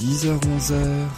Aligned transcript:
10h-11h 0.00 1.08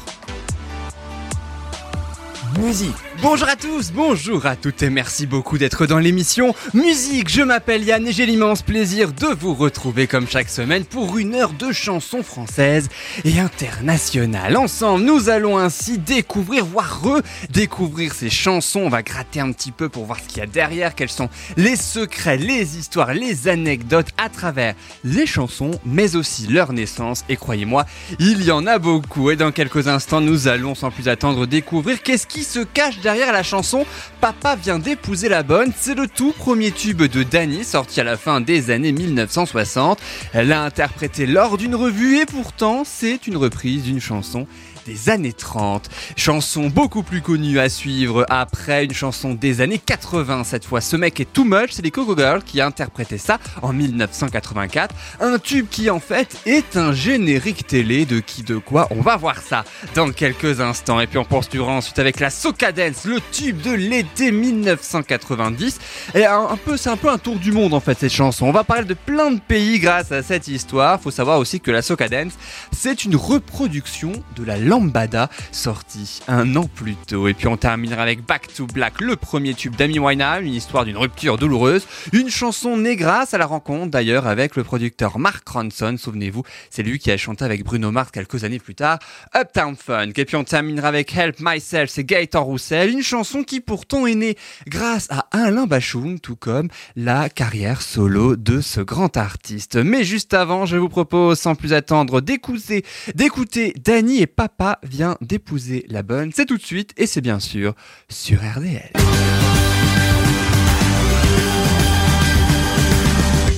Musique 2.59 3.12
Bonjour 3.23 3.49
à 3.49 3.55
tous, 3.55 3.93
bonjour 3.93 4.47
à 4.47 4.57
toutes 4.57 4.83
et 4.83 4.91
merci 4.91 5.27
beaucoup 5.27 5.57
d'être 5.57 5.87
dans 5.87 6.01
l'émission 6.01 6.57
Musique. 6.75 7.29
Je 7.29 7.43
m'appelle 7.43 7.85
Yann 7.85 8.05
et 8.05 8.11
j'ai 8.11 8.27
l'immense 8.27 8.63
plaisir 8.63 9.13
de 9.13 9.29
vous 9.29 9.55
retrouver 9.55 10.09
comme 10.09 10.27
chaque 10.27 10.49
semaine 10.49 10.85
pour 10.85 11.17
une 11.17 11.37
heure 11.37 11.53
de 11.53 11.71
chansons 11.71 12.25
françaises 12.25 12.89
et 13.25 13.39
internationales. 13.39 14.57
Ensemble, 14.57 15.05
nous 15.05 15.29
allons 15.29 15.57
ainsi 15.57 15.99
découvrir, 15.99 16.65
voire 16.65 17.01
redécouvrir 17.01 18.13
ces 18.13 18.29
chansons. 18.29 18.81
On 18.81 18.89
va 18.89 19.05
gratter 19.05 19.39
un 19.39 19.53
petit 19.53 19.71
peu 19.71 19.89
pour 19.89 20.05
voir 20.05 20.19
ce 20.19 20.27
qu'il 20.27 20.39
y 20.39 20.43
a 20.43 20.47
derrière, 20.47 20.97
quels 20.97 21.09
sont 21.09 21.29
les 21.57 21.77
secrets, 21.77 22.39
les 22.39 22.77
histoires, 22.77 23.15
les 23.15 23.47
anecdotes 23.47 24.09
à 24.19 24.31
travers 24.31 24.75
les 25.05 25.27
chansons, 25.27 25.71
mais 25.87 26.17
aussi 26.17 26.49
leur 26.49 26.73
naissance. 26.73 27.25
Et 27.29 27.37
croyez-moi, 27.37 27.87
il 28.19 28.43
y 28.43 28.51
en 28.51 28.67
a 28.67 28.81
beaucoup. 28.81 29.31
Et 29.31 29.37
dans 29.37 29.53
quelques 29.53 29.87
instants, 29.87 30.21
nous 30.21 30.49
allons 30.49 30.75
sans 30.75 30.91
plus 30.91 31.07
attendre 31.07 31.47
découvrir 31.47 32.03
qu'est-ce 32.03 32.27
qui 32.27 32.43
se 32.43 32.59
cache 32.59 32.99
derrière 32.99 33.12
la 33.15 33.43
chanson 33.43 33.85
Papa 34.21 34.57
vient 34.57 34.79
d'épouser 34.79 35.29
la 35.29 35.43
bonne. 35.43 35.73
C'est 35.79 35.95
le 35.95 36.09
tout 36.09 36.33
premier 36.33 36.73
tube 36.73 37.03
de 37.03 37.23
Dany 37.23 37.65
sorti 37.65 38.01
à 38.01 38.05
la 38.05 38.17
fin 38.17 38.41
des 38.41 38.71
années 38.71 38.93
1960. 38.93 39.99
Elle 40.33 40.49
l'a 40.49 40.63
interprété 40.63 41.27
lors 41.27 41.59
d'une 41.59 41.75
revue 41.75 42.21
et 42.21 42.27
pourtant 42.27 42.83
c'est 42.85 43.27
une 43.27 43.37
reprise 43.37 43.83
d'une 43.83 44.01
chanson 44.01 44.47
des 44.87 45.11
années 45.11 45.33
30. 45.33 45.89
Chanson 46.17 46.69
beaucoup 46.69 47.03
plus 47.03 47.23
connue 47.23 47.59
à 47.59 47.69
suivre 47.69 48.27
après 48.29 48.85
une 48.85 48.93
chanson 48.93 49.35
des 49.35 49.61
années 49.61 49.79
80 49.79 50.45
cette 50.45 50.65
fois. 50.65 50.81
Ce 50.81 50.97
mec 50.97 51.21
est 51.21 51.33
too 51.33 51.45
much, 51.45 51.71
c'est 51.73 51.83
les 51.83 51.91
Coco 51.91 52.17
Girls 52.17 52.43
qui 52.45 52.61
a 52.61 52.67
interprété 52.67 53.19
ça 53.19 53.39
en 53.63 53.73
1984. 53.73 54.95
Un 55.21 55.39
tube 55.39 55.67
qui 55.71 55.91
en 55.91 56.01
fait 56.01 56.39
est 56.47 56.77
un 56.77 56.93
générique 56.93 57.67
télé 57.67 58.05
de 58.07 58.21
qui 58.21 58.43
de 58.43 58.57
quoi. 58.57 58.89
On 58.91 59.01
va 59.01 59.17
voir 59.17 59.41
ça 59.41 59.65
dans 59.95 60.11
quelques 60.11 60.61
instants. 60.61 61.01
Et 61.01 61.07
puis 61.07 61.19
on 61.19 61.25
poursuivra 61.25 61.73
ensuite 61.73 61.99
avec 61.99 62.21
la 62.21 62.31
Soca 62.31 62.73
Dance, 62.73 63.05
le 63.05 63.19
tube 63.33 63.61
de 63.61 63.73
l'été 63.73 64.33
1990. 64.33 65.79
Et 66.15 66.25
un, 66.25 66.57
peu, 66.65 66.77
c'est 66.77 66.91
un 66.91 66.97
peu 66.97 67.09
un 67.09 67.19
tour 67.19 67.37
du 67.37 67.53
monde 67.53 67.75
en 67.75 67.81
fait 67.81 67.99
cette 67.99 68.13
chanson. 68.13 68.47
On 68.47 68.53
va 68.53 68.65
parler 68.65 68.85
de 68.85 68.95
plein 68.95 69.31
de 69.31 69.41
pays 69.41 69.79
grâce 69.79 70.13
à 70.13 70.23
cette 70.23 70.49
histoire. 70.49 71.01
Faut 71.01 71.11
savoir 71.11 71.39
aussi 71.39 71.61
que 71.61 71.71
la 71.71 71.83
Soca 71.83 72.09
Dance, 72.09 72.33
c'est 72.73 73.05
une 73.05 73.17
reproduction 73.17 74.13
de 74.37 74.45
la 74.45 74.57
Lambada, 74.73 75.29
sorti 75.51 76.23
un 76.29 76.57
an 76.57 76.65
plus 76.67 76.97
tôt. 76.97 77.29
Et 77.29 77.35
puis 77.35 77.47
on 77.47 77.59
terminera 77.59 78.03
avec 78.03 78.25
Back 78.25 78.47
to 78.55 78.67
Black, 78.67 79.03
le 79.03 79.17
premier 79.17 79.53
tube 79.53 79.77
d'Amy 79.77 79.99
Winehouse, 79.99 80.47
une 80.47 80.55
histoire 80.55 80.87
d'une 80.87 80.97
rupture 80.97 81.37
douloureuse, 81.37 81.87
une 82.15 82.31
chanson 82.31 82.79
née 82.79 82.97
grâce 82.97 83.35
à 83.35 83.39
la 83.39 83.45
rencontre 83.45 83.91
d'ailleurs 83.91 84.27
avec 84.27 84.57
le 84.57 84.65
producteur 84.65 85.19
Mark 85.19 85.47
Ronson, 85.47 85.97
souvenez-vous, 85.99 86.43
c'est 86.71 86.83
lui 86.83 86.99
qui 86.99 87.11
a 87.11 87.19
chanté 87.19 87.45
avec 87.45 87.65
Bruno 87.65 87.91
Mars 87.91 88.11
quelques 88.11 88.45
années 88.45 88.59
plus 88.59 88.75
tard, 88.75 88.99
Uptown 89.37 89.77
Funk. 89.77 90.13
Et 90.17 90.25
puis 90.25 90.37
on 90.37 90.45
terminera 90.45 90.89
avec 90.89 91.15
Help 91.15 91.41
Myself, 91.41 91.91
c'est 91.91 92.05
Gaëtan 92.05 92.43
Roussel, 92.43 92.89
une 92.89 93.03
chanson 93.03 93.43
qui 93.43 93.61
pourtant 93.61 94.07
est 94.07 94.15
née 94.15 94.39
grâce 94.69 95.07
à 95.11 95.27
Alain 95.33 95.67
Bachung, 95.67 96.19
tout 96.19 96.37
comme 96.37 96.69
la 96.97 97.29
carrière 97.29 97.83
solo 97.83 98.37
de 98.37 98.63
ce 98.63 98.81
grand 98.81 99.19
artiste. 99.19 99.77
Mais 99.77 100.03
juste 100.03 100.33
avant, 100.33 100.65
je 100.65 100.79
vous 100.79 100.89
propose 100.89 101.39
sans 101.39 101.57
plus 101.57 101.75
attendre 101.75 102.23
d'écouter, 102.23 102.87
d'écouter 103.15 103.75
Danny 103.85 104.23
et 104.23 104.27
Papa 104.27 104.62
vient 104.83 105.17
d'épouser 105.21 105.85
la 105.89 106.03
bonne. 106.03 106.31
C'est 106.35 106.47
tout 106.47 106.57
de 106.57 106.63
suite 106.63 106.93
et 106.97 107.07
c'est 107.07 107.21
bien 107.21 107.41
sûr 107.41 107.75
sur 108.09 108.39
RDL. 108.39 108.93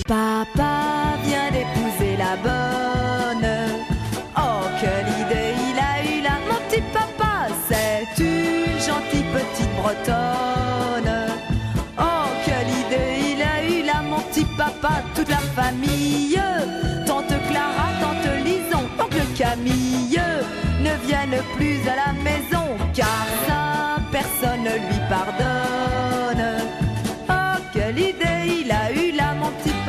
Papa 0.07 0.94
viennent 21.35 21.45
plus 21.57 21.89
à 21.89 21.97
la 21.97 22.13
maison 22.23 22.54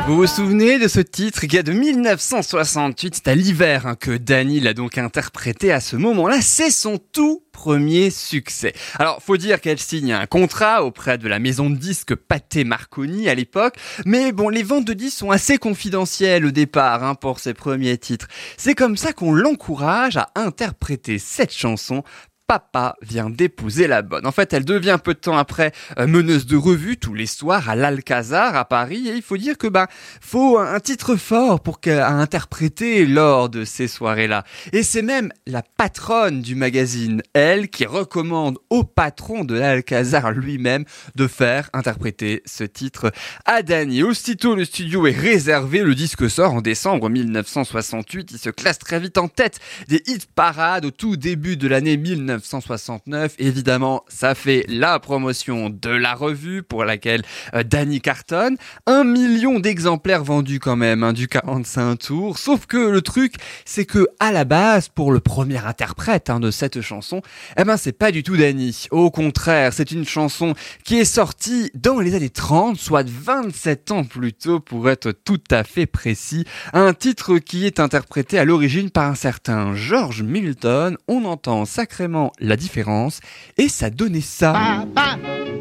Vous 0.08 0.18
vous 0.18 0.28
souvenez 0.28 0.78
de 0.78 0.88
ce 0.88 1.00
titre 1.00 1.48
qui 1.48 1.58
est 1.58 1.64
de 1.64 1.72
1968 1.72 3.16
C'est 3.16 3.28
à 3.28 3.34
l'hiver 3.34 3.88
hein, 3.88 3.96
que 3.96 4.16
Danny 4.16 4.60
l'a 4.60 4.76
donc 4.76 5.00
interprété 5.00 5.72
à 5.72 5.80
ce 5.80 5.96
moment-là. 5.96 6.42
C'est 6.42 6.70
son 6.70 7.00
tout 7.00 7.44
premier 7.52 8.12
succès. 8.12 8.74
Alors, 9.00 9.24
faut 9.24 9.36
dire 9.36 9.60
qu'elle 9.62 9.80
signe 9.80 10.14
un 10.14 10.28
contrat 10.28 10.86
auprès 10.86 11.18
de 11.18 11.28
la 11.28 11.40
maison 11.40 11.72
de 11.72 11.76
disques 11.76 12.14
Pathé 12.14 12.66
Marconi 12.66 13.30
à 13.30 13.34
l'époque, 13.34 13.78
mais 14.06 14.32
bon, 14.32 14.50
les 14.50 14.62
ventes 14.62 14.86
de 14.86 14.94
disques 14.94 15.18
sont 15.18 15.32
assez 15.32 15.58
confidentielles 15.58 16.46
au 16.46 16.52
départ 16.52 17.04
hein, 17.04 17.16
pour 17.16 17.40
ses 17.40 17.56
premiers 17.56 17.98
titres. 17.98 18.28
C'est 18.58 18.76
comme 18.76 18.98
ça 18.98 19.12
qu'on 19.12 19.34
l'encourage 19.34 20.18
à 20.18 20.30
interpréter 20.36 21.18
cette 21.18 21.52
chanson 21.52 22.04
Papa 22.48 22.96
vient 23.02 23.32
d'épouser 23.32 23.88
la 23.88 24.04
bonne. 24.04 24.28
En 24.28 24.32
fait, 24.32 24.54
elle 24.54 24.66
devient 24.66 25.00
peu 25.04 25.16
de 25.16 25.20
temps 25.20 25.38
après 25.38 25.72
euh, 25.98 26.06
meneuse 26.06 26.46
de 26.46 26.56
revue 26.56 26.98
tous 26.98 27.16
les 27.16 27.26
soirs 27.26 27.70
à 27.70 27.76
l'Alcazar 27.76 28.56
à 28.56 28.66
Paris 28.66 29.08
et 29.08 29.16
il 29.16 29.24
faut 29.24 29.38
dire 29.38 29.58
que 29.58 29.68
ben 29.68 29.88
faut 30.22 30.60
un 30.60 30.80
titre 30.80 31.16
fort 31.16 31.62
pour 31.62 31.80
qu'elle 31.80 32.00
interpréter 32.00 33.06
lors 33.06 33.50
de 33.50 33.66
ces 33.66 33.88
soirées-là. 33.88 34.44
Et 34.74 34.84
c'est 34.84 35.02
même 35.02 35.32
la 35.48 35.64
patronne 35.64 36.42
du 36.42 36.54
magazine, 36.54 37.24
elle, 37.34 37.70
qui 37.70 37.86
recommande 37.86 38.60
au 38.70 38.84
patron 38.84 39.44
de 39.44 39.56
l'Alcazar 39.56 40.32
lui-même 40.32 40.86
de 41.16 41.28
faire 41.28 41.70
interpréter 41.74 42.44
ce 42.46 42.64
titre 42.64 43.12
à 43.46 43.64
Dany. 43.64 44.04
Aussitôt, 44.04 44.56
le 44.56 44.66
studio 44.66 45.08
est 45.08 45.18
réservé, 45.18 45.80
le 45.80 45.96
disque 45.96 46.30
sort 46.30 46.54
en 46.54 46.62
décembre 46.62 47.10
1968, 47.10 48.32
il 48.32 48.38
se 48.38 48.50
classe 48.50 48.78
très 48.78 49.00
vite 49.00 49.18
en 49.18 49.28
tête 49.28 49.60
des 49.88 50.04
hit 50.06 50.28
parades 50.36 50.86
au 50.86 50.92
tout 50.92 51.16
début 51.16 51.58
de 51.58 51.68
l'année 51.68 51.98
19 51.98 52.35
1969. 52.36 53.36
Évidemment, 53.40 54.04
ça 54.08 54.36
fait 54.36 54.66
la 54.68 55.00
promotion 55.00 55.70
de 55.70 55.90
la 55.90 56.14
revue 56.14 56.64
pour 56.64 56.86
laquelle 56.86 57.24
euh, 57.54 57.64
Danny 57.64 58.02
cartonne. 58.02 58.58
Un 58.86 59.04
million 59.04 59.60
d'exemplaires 59.60 60.24
vendus 60.24 60.60
quand 60.60 60.76
même 60.76 61.04
hein, 61.04 61.14
du 61.14 61.28
45 61.28 61.96
tours. 61.98 62.38
Sauf 62.38 62.66
que 62.66 62.78
le 62.78 63.02
truc, 63.02 63.36
c'est 63.66 63.86
que 63.86 64.08
à 64.20 64.32
la 64.32 64.46
base, 64.46 64.90
pour 64.90 65.12
le 65.12 65.20
premier 65.20 65.66
interprète 65.66 66.30
hein, 66.30 66.40
de 66.40 66.52
cette 66.52 66.82
chanson, 66.82 67.22
eh 67.58 67.64
ben 67.64 67.78
c'est 67.78 67.92
pas 67.92 68.12
du 68.12 68.24
tout 68.24 68.38
Danny. 68.38 68.88
Au 68.92 69.12
contraire, 69.12 69.74
c'est 69.74 69.92
une 69.92 70.06
chanson 70.06 70.54
qui 70.84 70.98
est 70.98 71.06
sortie 71.06 71.72
dans 71.76 72.00
les 72.00 72.16
années 72.16 72.30
30, 72.30 72.78
soit 72.78 73.08
27 73.08 73.92
ans 73.92 74.04
plus 74.04 74.34
tôt 74.34 74.60
pour 74.60 74.90
être 74.90 75.12
tout 75.12 75.42
à 75.52 75.64
fait 75.64 75.86
précis. 75.86 76.46
Un 76.74 76.94
titre 76.94 77.38
qui 77.38 77.66
est 77.66 77.80
interprété 77.80 78.40
à 78.40 78.46
l'origine 78.46 78.90
par 78.90 79.10
un 79.10 79.16
certain 79.16 79.74
George 79.76 80.24
Milton. 80.24 80.98
On 81.08 81.26
entend 81.26 81.66
sacrément 81.66 82.25
la 82.40 82.56
différence 82.56 83.20
et 83.58 83.70
ça 83.70 83.90
donnait 83.90 84.22
ça. 84.22 84.86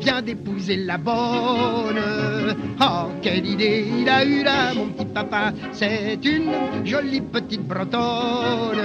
Vient 0.00 0.22
d'épouser 0.22 0.76
la 0.76 0.98
bonne. 0.98 2.00
Oh, 2.80 3.10
quelle 3.22 3.46
idée 3.46 3.86
il 4.00 4.08
a 4.08 4.24
eu 4.24 4.42
là, 4.42 4.74
mon 4.74 4.86
petit 4.88 5.06
papa. 5.06 5.52
C'est 5.72 6.18
une 6.24 6.50
jolie 6.84 7.20
petite 7.20 7.62
bretonne. 7.66 8.82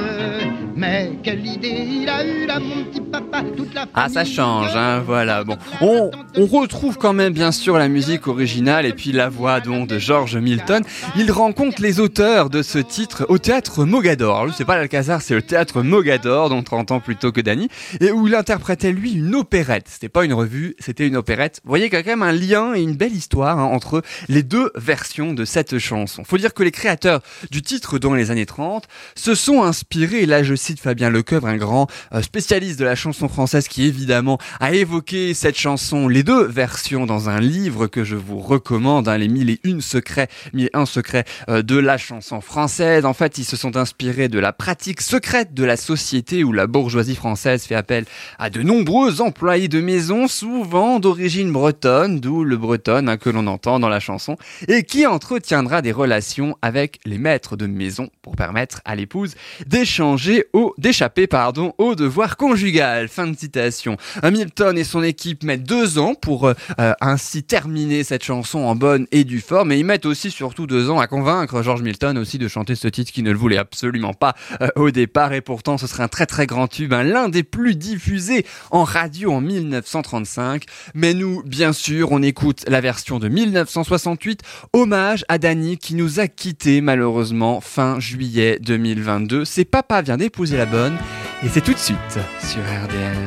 Mais 0.76 1.12
quelle 1.24 1.46
idée 1.46 1.86
il 2.02 2.10
a 2.10 2.26
eu 2.26 2.46
là, 2.46 2.60
mon 2.60 2.84
petit 2.86 3.02
papa. 3.02 3.44
Toute 3.56 3.74
la 3.74 3.86
Ah, 3.94 4.10
ça 4.10 4.24
change, 4.26 4.76
hein, 4.76 5.02
voilà. 5.06 5.44
Bon, 5.44 5.58
on, 5.82 6.12
on 6.36 6.46
retrouve 6.46 6.98
quand 6.98 7.14
même 7.14 7.34
bien 7.34 7.52
sûr 7.52 7.78
la 7.78 7.88
musique 7.88 8.28
originale 8.28 8.86
et 8.86 8.94
puis 8.94 9.12
la 9.12 9.30
voix 9.30 9.60
donc 9.60 9.88
de 9.88 10.00
George 10.00 10.38
Milton. 10.38 10.84
Il 11.18 11.32
rencontre 11.32 11.82
les 11.82 12.00
auteurs 12.00 12.50
de 12.50 12.62
ce 12.62 12.80
titre 12.80 13.26
au 13.30 13.38
théâtre 13.38 13.84
Mogador. 13.86 14.48
C'est 14.56 14.66
pas 14.66 14.78
l'Alcazar, 14.78 15.22
c'est 15.22 15.36
le 15.36 15.42
théâtre 15.42 15.82
Mogador, 15.82 16.50
dont 16.50 16.64
30 16.64 16.92
ans 16.92 17.00
plus 17.00 17.16
tôt 17.16 17.32
que 17.32 17.42
Danny 17.42 17.68
et 18.00 18.12
où 18.12 18.28
il 18.28 18.36
interprétait 18.36 18.92
lui 18.92 19.14
une 19.14 19.36
opérette. 19.36 19.86
C'était 19.88 20.10
pas 20.10 20.24
une 20.26 20.34
revue, 20.34 20.76
c'était 20.80 20.99
une 21.08 21.16
opérette. 21.16 21.62
Vous 21.64 21.70
voyez 21.70 21.90
qu'il 21.90 21.98
y 21.98 22.02
a 22.02 22.04
quand 22.04 22.12
même 22.12 22.24
un 22.24 22.32
lien 22.32 22.74
et 22.74 22.82
une 22.82 22.96
belle 22.96 23.14
histoire 23.14 23.60
hein, 23.60 23.66
entre 23.66 24.02
les 24.28 24.44
deux 24.44 24.72
versions 24.76 25.34
de 25.34 25.46
cette 25.46 25.80
chanson. 25.80 26.24
Faut 26.24 26.38
dire 26.38 26.54
que 26.54 26.64
les 26.64 26.72
créateurs 26.72 27.22
du 27.52 27.62
titre 27.62 28.00
dans 28.00 28.14
les 28.14 28.32
années 28.32 28.46
30 28.46 28.88
se 29.16 29.36
sont 29.36 29.64
inspirés, 29.64 30.22
et 30.22 30.26
là 30.26 30.44
je 30.44 30.56
cite 30.56 30.80
Fabien 30.80 31.10
Lecoeuvre, 31.10 31.48
un 31.48 31.58
grand 31.58 31.88
euh, 32.14 32.22
spécialiste 32.22 32.80
de 32.80 32.86
la 32.86 32.96
chanson 32.96 33.28
française 33.28 33.68
qui 33.68 33.84
évidemment 33.84 34.38
a 34.60 34.74
évoqué 34.74 35.34
cette 35.34 35.58
chanson, 35.58 36.08
les 36.08 36.24
deux 36.24 36.44
versions 36.44 37.06
dans 37.06 37.30
un 37.30 37.40
livre 37.40 37.88
que 37.88 38.04
je 38.04 38.16
vous 38.16 38.40
recommande, 38.40 39.08
hein, 39.08 39.18
les 39.18 39.28
mille 39.28 39.50
et 39.50 39.60
une 39.64 39.82
secrets, 39.82 40.30
mille 40.54 40.70
un 40.74 40.86
secrets 40.86 41.26
euh, 41.50 41.62
de 41.62 41.78
la 41.78 41.98
chanson 41.98 42.42
française. 42.42 43.06
En 43.06 43.14
fait, 43.14 43.38
ils 43.38 43.46
se 43.46 43.56
sont 43.56 43.78
inspirés 43.78 44.28
de 44.28 44.40
la 44.40 44.54
pratique 44.54 45.02
secrète 45.02 45.54
de 45.54 45.64
la 45.64 45.78
société 45.78 46.44
où 46.44 46.52
la 46.52 46.68
bourgeoisie 46.68 47.16
française 47.16 47.64
fait 47.64 47.76
appel 47.76 48.06
à 48.38 48.50
de 48.50 48.62
nombreux 48.62 49.22
employés 49.22 49.68
de 49.68 49.82
maison, 49.82 50.28
souvent 50.28 50.89
d'origine 50.98 51.52
bretonne, 51.52 52.20
d'où 52.20 52.44
le 52.44 52.58
bretonne 52.58 53.08
hein, 53.08 53.18
que 53.18 53.30
l'on 53.30 53.46
entend 53.46 53.80
dans 53.80 53.90
la 53.90 54.00
chanson, 54.00 54.38
et 54.68 54.82
qui 54.82 55.06
entretiendra 55.06 55.84
des 55.84 55.92
relations 55.92 56.58
avec 56.64 57.00
les 57.06 57.20
maîtres 57.20 57.56
de 57.56 57.68
maison 57.68 58.10
pour 58.24 58.36
permettre 58.36 58.82
à 58.86 58.96
l'épouse 58.96 59.36
d'échanger 59.68 60.46
au, 60.54 60.74
d'échapper, 60.80 61.28
pardon, 61.28 61.74
au 61.78 61.94
devoir 61.94 62.38
conjugal. 62.38 63.08
Fin 63.08 63.28
de 63.28 63.38
citation. 63.38 63.98
Hamilton 64.24 64.78
et 64.78 64.84
son 64.84 65.04
équipe 65.04 65.44
mettent 65.44 65.64
deux 65.64 66.00
ans 66.00 66.16
pour 66.16 66.48
euh, 66.48 66.54
euh, 66.80 66.94
ainsi 67.02 67.44
terminer 67.44 68.04
cette 68.04 68.24
chanson 68.24 68.60
en 68.60 68.76
bonne 68.76 69.06
et 69.12 69.24
due 69.24 69.42
forme, 69.42 69.72
et 69.72 69.78
ils 69.78 69.86
mettent 69.86 70.08
aussi 70.08 70.32
surtout 70.32 70.66
deux 70.66 70.90
ans 70.90 71.00
à 71.00 71.06
convaincre 71.06 71.62
George 71.62 71.84
Milton 71.84 72.18
aussi 72.18 72.40
de 72.40 72.48
chanter 72.48 72.76
ce 72.76 72.88
titre 72.88 73.12
qui 73.12 73.22
ne 73.22 73.32
le 73.32 73.38
voulait 73.38 73.58
absolument 73.58 74.14
pas 74.14 74.34
euh, 74.62 74.70
au 74.76 74.90
départ, 74.90 75.34
et 75.34 75.42
pourtant 75.42 75.78
ce 75.78 75.86
serait 75.86 76.04
un 76.04 76.08
très 76.08 76.26
très 76.26 76.48
grand 76.48 76.68
tube, 76.68 76.94
hein, 76.94 77.04
l'un 77.04 77.30
des 77.30 77.44
plus 77.44 77.76
diffusés 77.76 78.46
en 78.72 78.84
radio 78.84 79.34
en 79.34 79.42
1935. 79.42 80.64
Mais 80.94 81.14
nous, 81.14 81.44
bien 81.44 81.74
sûr, 81.74 82.12
on 82.12 82.22
écoute 82.22 82.64
la 82.68 82.82
version 82.82 83.20
de 83.20 83.28
1968, 83.28 84.42
hommage 84.74 85.26
à 85.28 85.38
Danny 85.38 85.78
qui 85.78 85.96
nous 85.96 86.20
a 86.20 86.28
quittés 86.28 86.82
malheureusement 86.82 87.62
fin 87.62 88.00
juillet 88.00 88.60
2022. 88.62 89.46
C'est 89.46 89.66
Papa 89.66 90.02
vient 90.02 90.18
d'épouser 90.18 90.58
la 90.58 90.66
bonne, 90.66 90.98
et 91.44 91.50
c'est 91.50 91.62
tout 91.62 91.74
de 91.74 91.78
suite 91.78 92.20
sur 92.40 92.62
RDL. 92.62 93.18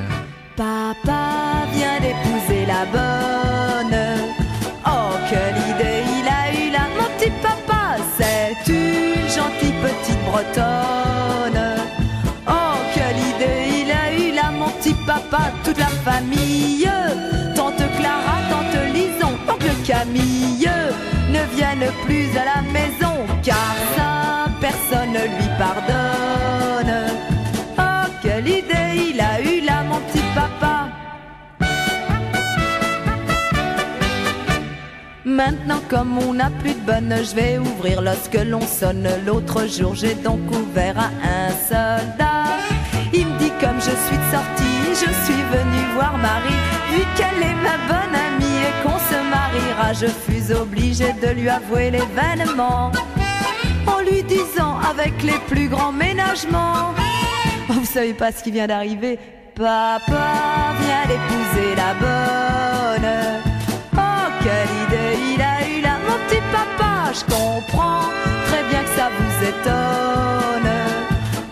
Papa 0.57 1.67
vient 1.73 2.01
d'épouser 2.01 2.67
la 2.67 2.85
bonne. 2.87 3.12
Plus 22.05 22.29
à 22.37 22.45
la 22.45 22.63
maison 22.63 23.27
car 23.43 23.75
ça, 23.97 24.47
personne 24.61 25.13
ne 25.13 25.25
lui 25.37 25.49
pardonne. 25.59 26.95
Oh, 27.79 28.11
quelle 28.23 28.49
idée 28.49 29.11
il 29.11 29.21
a 29.21 29.41
eu 29.41 29.61
là, 29.65 29.83
mon 29.83 30.01
petit 30.01 30.25
papa. 30.35 30.89
Maintenant, 35.25 35.81
comme 35.89 36.19
on 36.19 36.35
n'a 36.35 36.51
plus 36.51 36.75
de 36.75 36.81
bonne, 36.81 37.15
je 37.29 37.35
vais 37.35 37.59
ouvrir 37.59 38.03
lorsque 38.03 38.39
l'on 38.45 38.61
sonne. 38.61 39.09
L'autre 39.27 39.67
jour, 39.67 39.95
j'ai 39.95 40.15
donc 40.15 40.41
ouvert 40.51 40.99
à 40.99 41.11
un 41.27 41.51
soldat. 41.69 42.45
Il 43.13 43.27
me 43.27 43.39
dit, 43.39 43.53
comme 43.61 43.79
je 43.79 43.95
suis 44.07 44.19
de 44.19 44.29
sortie, 44.31 44.89
je 44.91 45.11
suis 45.25 45.43
venu 45.55 45.95
voir 45.95 46.17
Marie. 46.19 46.61
Vu 46.93 47.03
qu'elle 47.17 47.43
est 47.43 47.55
ma 47.55 47.77
bonne 47.89 48.22
je 49.93 50.07
fus 50.07 50.53
obligé 50.55 51.13
de 51.13 51.29
lui 51.29 51.49
avouer 51.49 51.91
l'événement. 51.91 52.93
En 53.87 54.01
lui 54.01 54.23
disant 54.23 54.79
avec 54.91 55.23
les 55.23 55.39
plus 55.49 55.69
grands 55.69 55.93
ménagements. 55.93 56.95
Oh, 57.69 57.75
vous 57.75 57.85
savez 57.85 58.15
pas 58.15 58.33
ce 58.33 58.43
qui 58.43 58.51
vient 58.51 58.67
d'arriver. 58.67 59.19
Papa 59.55 60.75
vient 60.81 61.07
d'épouser 61.07 61.75
la 61.77 61.95
bonne. 62.05 63.11
Oh, 63.97 64.29
quelle 64.43 64.73
idée 64.87 65.19
il 65.35 65.43
a 65.43 65.69
eu 65.69 65.83
là, 65.83 65.97
mon 66.07 66.19
petit 66.27 66.43
papa. 66.51 67.13
Je 67.13 67.25
comprends 67.35 68.09
très 68.47 68.63
bien 68.71 68.83
que 68.83 68.95
ça 68.99 69.09
vous 69.17 69.35
étonne. 69.53 70.73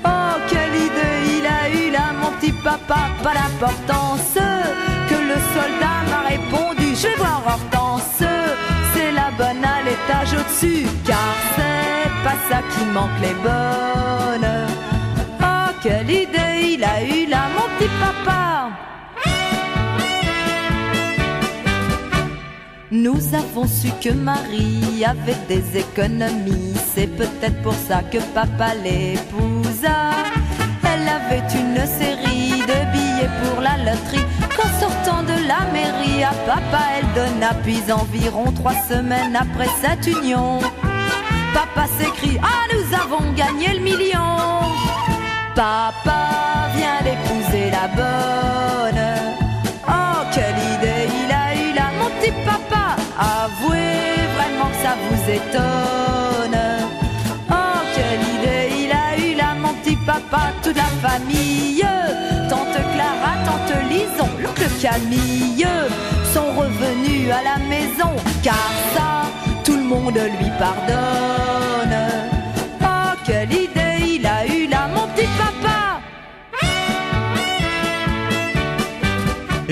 Oh, 0.04 0.34
quelle 0.48 0.76
idée 0.88 1.38
il 1.38 1.46
a 1.46 1.68
eu 1.68 1.90
là, 1.90 2.12
mon 2.20 2.30
petit 2.38 2.52
papa. 2.52 3.10
Pas 3.22 3.34
d'importance 3.34 4.34
que 5.08 5.14
le 5.14 5.38
soldat 5.54 5.98
m'a 6.10 6.28
répondu. 6.28 6.94
Je 6.94 7.08
vais 7.08 7.16
voir 7.16 7.42
Hortense, 7.46 7.89
bonne 9.36 9.64
à 9.64 9.82
l'étage 9.82 10.32
au-dessus. 10.32 10.86
Car 11.06 11.34
c'est 11.54 12.10
pas 12.24 12.38
ça 12.48 12.62
qui 12.70 12.84
manque 12.86 13.18
les 13.20 13.34
bonnes. 13.34 14.50
Oh, 15.42 15.70
quelle 15.82 16.10
idée 16.10 16.74
il 16.74 16.84
a 16.84 17.02
eu 17.02 17.26
là, 17.26 17.48
mon 17.54 17.68
petit 17.78 17.90
papa. 18.00 18.70
Nous 22.92 23.34
avons 23.34 23.68
su 23.68 23.88
que 24.02 24.12
Marie 24.12 25.04
avait 25.04 25.42
des 25.48 25.78
économies. 25.78 26.74
C'est 26.92 27.06
peut-être 27.06 27.62
pour 27.62 27.74
ça 27.74 28.02
que 28.02 28.18
papa 28.34 28.74
l'épousa. 28.74 30.09
La 35.50 35.62
mairie 35.72 36.22
à 36.22 36.32
papa, 36.46 36.82
elle 36.96 37.10
donna. 37.16 37.50
Puis 37.64 37.82
environ 37.92 38.46
trois 38.52 38.78
semaines 38.88 39.36
après 39.44 39.70
cette 39.82 40.06
union, 40.06 40.60
papa 41.58 41.84
s'écrie 41.98 42.38
Ah, 42.42 42.64
nous 42.72 42.86
avons 43.02 43.24
gagné 43.32 43.68
le 43.78 43.82
million. 43.90 44.36
Papa 45.54 46.20
vient 46.76 47.00
d'épouser 47.06 47.66
la 47.78 47.86
bonne. 47.98 49.04
Oh, 49.88 50.20
quelle 50.34 50.60
idée 50.74 51.04
il 51.22 51.30
a 51.44 51.46
eu 51.62 51.70
là, 51.78 51.86
mon 51.98 52.10
petit 52.16 52.34
papa. 52.50 52.86
Avouez 53.18 54.20
vraiment 54.36 54.68
que 54.72 54.80
ça 54.84 54.94
vous 55.04 55.22
étonne. 55.38 56.60
Oh, 57.50 57.80
quelle 57.94 58.24
idée 58.36 58.66
il 58.84 58.92
a 59.04 59.08
eu 59.24 59.34
là, 59.40 59.54
mon 59.62 59.72
petit 59.80 59.96
papa. 60.10 60.42
Toute 60.62 60.76
la 60.76 60.90
famille, 61.06 61.84
L'oncle 64.60 64.72
Camille 64.80 65.66
sont 66.34 66.52
revenus 66.54 67.30
à 67.30 67.42
la 67.42 67.58
maison. 67.64 68.14
Car 68.42 68.54
ça, 68.94 69.22
tout 69.64 69.76
le 69.76 69.84
monde 69.84 70.18
lui 70.38 70.50
pardonne. 70.58 71.29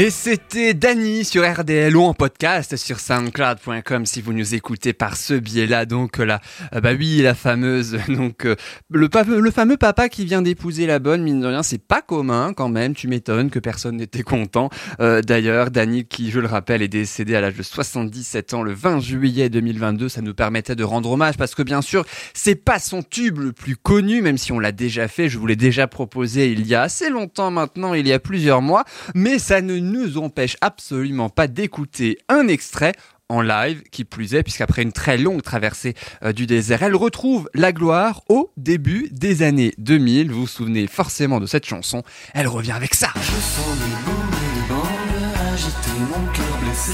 Et 0.00 0.10
c'était 0.10 0.74
Dany 0.74 1.24
sur 1.24 1.42
RDL 1.44 1.96
ou 1.96 2.02
en 2.02 2.14
podcast 2.14 2.76
sur 2.76 3.00
soundcloud.com 3.00 4.06
si 4.06 4.22
vous 4.22 4.32
nous 4.32 4.54
écoutez 4.54 4.92
par 4.92 5.16
ce 5.16 5.34
biais-là. 5.34 5.86
Donc 5.86 6.18
là, 6.18 6.40
euh, 6.72 6.80
bah 6.80 6.90
oui, 6.96 7.20
la 7.20 7.34
fameuse, 7.34 7.98
donc 8.08 8.46
euh, 8.46 8.54
le, 8.90 9.08
fameux 9.50 9.76
papa 9.76 10.08
qui 10.08 10.24
vient 10.24 10.40
d'épouser 10.40 10.86
la 10.86 11.00
bonne, 11.00 11.24
mine 11.24 11.40
de 11.40 11.48
rien, 11.48 11.64
c'est 11.64 11.82
pas 11.82 12.00
commun 12.00 12.52
quand 12.52 12.68
même. 12.68 12.94
Tu 12.94 13.08
m'étonnes 13.08 13.50
que 13.50 13.58
personne 13.58 13.96
n'était 13.96 14.22
content. 14.22 14.70
Euh, 15.00 15.20
D'ailleurs, 15.20 15.72
Dany, 15.72 16.04
qui 16.04 16.30
je 16.30 16.38
le 16.38 16.46
rappelle, 16.46 16.80
est 16.80 16.86
décédé 16.86 17.34
à 17.34 17.40
l'âge 17.40 17.56
de 17.56 17.64
77 17.64 18.54
ans 18.54 18.62
le 18.62 18.74
20 18.74 19.00
juillet 19.00 19.48
2022. 19.48 20.08
Ça 20.08 20.22
nous 20.22 20.32
permettait 20.32 20.76
de 20.76 20.84
rendre 20.84 21.10
hommage 21.10 21.36
parce 21.36 21.56
que 21.56 21.64
bien 21.64 21.82
sûr, 21.82 22.04
c'est 22.34 22.54
pas 22.54 22.78
son 22.78 23.02
tube 23.02 23.40
le 23.40 23.50
plus 23.50 23.74
connu, 23.74 24.22
même 24.22 24.38
si 24.38 24.52
on 24.52 24.60
l'a 24.60 24.70
déjà 24.70 25.08
fait. 25.08 25.28
Je 25.28 25.38
vous 25.38 25.48
l'ai 25.48 25.56
déjà 25.56 25.88
proposé 25.88 26.52
il 26.52 26.68
y 26.68 26.76
a 26.76 26.82
assez 26.82 27.10
longtemps 27.10 27.50
maintenant, 27.50 27.94
il 27.94 28.06
y 28.06 28.12
a 28.12 28.20
plusieurs 28.20 28.62
mois, 28.62 28.84
mais 29.16 29.40
ça 29.40 29.60
ne 29.60 29.87
nous 29.90 30.18
empêche 30.18 30.56
absolument 30.60 31.28
pas 31.28 31.48
d'écouter 31.48 32.18
un 32.28 32.48
extrait 32.48 32.92
en 33.28 33.42
live, 33.42 33.82
qui 33.90 34.04
plus 34.04 34.34
est, 34.34 34.42
puisqu'après 34.42 34.82
une 34.82 34.92
très 34.92 35.18
longue 35.18 35.42
traversée 35.42 35.94
euh, 36.22 36.32
du 36.32 36.46
désert, 36.46 36.82
elle 36.82 36.96
retrouve 36.96 37.50
la 37.52 37.72
gloire 37.72 38.22
au 38.28 38.52
début 38.56 39.08
des 39.12 39.42
années 39.42 39.74
2000. 39.78 40.30
Vous 40.30 40.40
vous 40.40 40.46
souvenez 40.46 40.86
forcément 40.86 41.38
de 41.38 41.46
cette 41.46 41.66
chanson. 41.66 42.02
Elle 42.32 42.48
revient 42.48 42.72
avec 42.72 42.94
ça. 42.94 43.08
Je 43.16 43.20
sens 43.20 43.76
les 43.80 44.10
bombes 44.10 44.34
et 44.34 44.60
les 44.60 44.68
bangs 44.68 45.08
agiter 45.52 45.98
mon 45.98 46.32
cœur 46.32 46.58
blessé. 46.62 46.92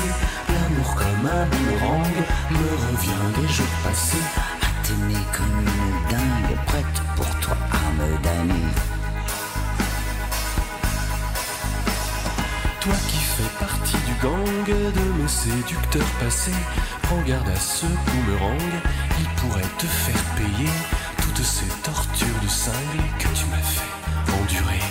L'amour 0.49 0.95
comme 0.97 1.27
un 1.27 1.47
boomerang 1.47 2.13
me 2.51 2.69
revient 2.89 3.41
des 3.41 3.53
jours 3.53 3.67
passés. 3.85 4.17
T'aimer 4.83 5.25
comme 5.33 5.61
une 5.61 6.11
dingue, 6.11 6.57
prête 6.67 7.03
pour 7.17 7.41
toi 7.41 7.57
à 7.71 7.93
me 7.93 8.94
Toi 12.85 12.93
qui 13.09 13.17
fais 13.17 13.65
partie 13.65 13.97
du 13.97 14.13
gang 14.21 14.67
de 14.67 15.23
mes 15.23 15.27
séducteurs 15.27 16.13
passés, 16.21 16.53
prends 17.05 17.23
garde 17.23 17.49
à 17.49 17.57
ce 17.57 17.87
boomerang, 17.87 18.61
il 19.19 19.27
pourrait 19.41 19.63
te 19.79 19.87
faire 19.87 20.23
payer 20.37 20.69
toutes 21.23 21.43
ces 21.43 21.65
tortures 21.83 22.41
de 22.43 22.47
cinglé 22.47 23.03
que 23.19 23.29
tu 23.29 23.47
m'as 23.47 23.57
fait 23.57 24.35
endurer. 24.39 24.83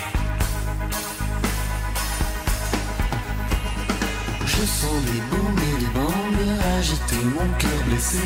Je 4.43 4.65
sens 4.65 5.03
les 5.13 5.21
bombes 5.29 5.59
et 5.59 5.79
les 5.81 5.87
bangs 5.93 6.23
agiter 6.79 7.23
mon 7.23 7.47
cœur 7.59 7.83
blessé. 7.85 8.17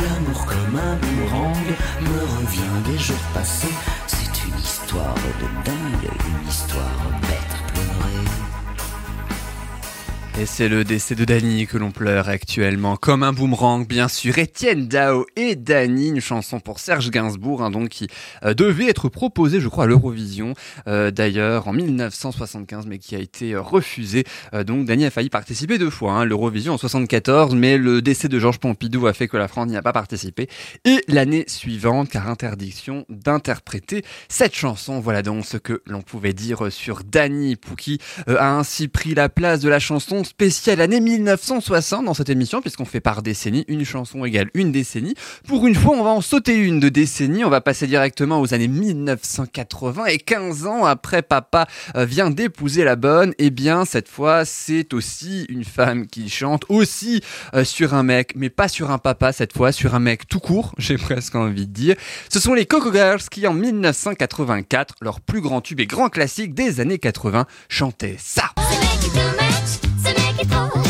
L'amour 0.00 0.44
comme 0.44 0.78
un 0.78 0.96
boomerang 0.96 1.66
me 2.02 2.20
revient 2.36 2.92
des 2.92 2.98
jours 2.98 3.24
passés. 3.32 3.72
Et 10.36 10.46
c'est 10.46 10.68
le 10.68 10.82
décès 10.82 11.14
de 11.14 11.24
Dany 11.24 11.68
que 11.68 11.78
l'on 11.78 11.92
pleure 11.92 12.28
actuellement, 12.28 12.96
comme 12.96 13.22
un 13.22 13.32
boomerang, 13.32 13.86
bien 13.86 14.08
sûr. 14.08 14.36
Étienne 14.36 14.88
Dao 14.88 15.26
et 15.36 15.54
Dany, 15.54 16.08
une 16.08 16.20
chanson 16.20 16.58
pour 16.58 16.80
Serge 16.80 17.08
Gainsbourg, 17.12 17.62
hein, 17.62 17.70
donc 17.70 17.90
qui 17.90 18.08
euh, 18.44 18.52
devait 18.52 18.88
être 18.88 19.08
proposée, 19.08 19.60
je 19.60 19.68
crois, 19.68 19.84
à 19.84 19.86
l'Eurovision, 19.86 20.54
euh, 20.88 21.12
d'ailleurs 21.12 21.68
en 21.68 21.72
1975, 21.72 22.86
mais 22.88 22.98
qui 22.98 23.14
a 23.14 23.20
été 23.20 23.52
euh, 23.52 23.60
refusée. 23.60 24.24
Euh, 24.54 24.64
donc 24.64 24.86
Dany 24.86 25.04
a 25.04 25.10
failli 25.12 25.30
participer 25.30 25.78
deux 25.78 25.88
fois, 25.88 26.14
hein, 26.14 26.24
l'Eurovision 26.24 26.74
en 26.74 26.78
74, 26.78 27.54
mais 27.54 27.78
le 27.78 28.02
décès 28.02 28.28
de 28.28 28.40
Georges 28.40 28.58
Pompidou 28.58 29.06
a 29.06 29.12
fait 29.12 29.28
que 29.28 29.36
la 29.36 29.46
France 29.46 29.68
n'y 29.68 29.76
a 29.76 29.82
pas 29.82 29.92
participé. 29.92 30.48
Et 30.84 31.00
l'année 31.06 31.44
suivante, 31.46 32.08
car 32.08 32.28
interdiction 32.28 33.06
d'interpréter 33.08 34.02
cette 34.28 34.56
chanson. 34.56 34.98
Voilà 34.98 35.22
donc 35.22 35.46
ce 35.46 35.58
que 35.58 35.80
l'on 35.86 36.02
pouvait 36.02 36.32
dire 36.32 36.72
sur 36.72 37.04
Dany 37.04 37.54
Pouki 37.54 38.00
a 38.26 38.56
ainsi 38.56 38.88
pris 38.88 39.14
la 39.14 39.28
place 39.28 39.60
de 39.60 39.68
la 39.68 39.78
chanson 39.78 40.23
spéciale 40.24 40.80
année 40.80 41.00
1960 41.00 42.04
dans 42.04 42.14
cette 42.14 42.28
émission, 42.28 42.60
puisqu'on 42.60 42.84
fait 42.84 43.00
par 43.00 43.22
décennie, 43.22 43.64
une 43.68 43.84
chanson 43.84 44.24
égale 44.24 44.50
une 44.54 44.72
décennie. 44.72 45.14
Pour 45.46 45.66
une 45.66 45.74
fois, 45.74 45.96
on 45.96 46.02
va 46.02 46.10
en 46.10 46.20
sauter 46.20 46.56
une 46.56 46.80
de 46.80 46.88
décennie, 46.88 47.44
on 47.44 47.50
va 47.50 47.60
passer 47.60 47.86
directement 47.86 48.40
aux 48.40 48.54
années 48.54 48.68
1980, 48.68 50.06
et 50.06 50.18
15 50.18 50.66
ans 50.66 50.84
après 50.84 51.22
Papa 51.22 51.66
euh, 51.96 52.04
vient 52.04 52.30
d'épouser 52.30 52.84
la 52.84 52.96
bonne, 52.96 53.34
et 53.38 53.50
bien 53.50 53.84
cette 53.84 54.08
fois, 54.08 54.44
c'est 54.44 54.94
aussi 54.94 55.46
une 55.48 55.64
femme 55.64 56.06
qui 56.06 56.28
chante, 56.28 56.64
aussi 56.68 57.22
euh, 57.54 57.64
sur 57.64 57.94
un 57.94 58.02
mec, 58.02 58.32
mais 58.36 58.50
pas 58.50 58.68
sur 58.68 58.90
un 58.90 58.98
papa 58.98 59.32
cette 59.32 59.52
fois, 59.52 59.72
sur 59.72 59.94
un 59.94 60.00
mec 60.00 60.26
tout 60.28 60.40
court, 60.40 60.74
j'ai 60.78 60.96
presque 60.96 61.34
envie 61.34 61.66
de 61.66 61.72
dire. 61.72 61.96
Ce 62.28 62.40
sont 62.40 62.54
les 62.54 62.66
Coco 62.66 62.92
Girls 62.92 63.22
qui, 63.30 63.46
en 63.46 63.54
1984, 63.54 64.94
leur 65.00 65.20
plus 65.20 65.40
grand 65.40 65.60
tube 65.60 65.80
et 65.80 65.86
grand 65.86 66.08
classique 66.08 66.54
des 66.54 66.80
années 66.80 66.98
80, 66.98 67.46
chantaient 67.68 68.16
ça. 68.18 68.50
C'est 70.46 70.83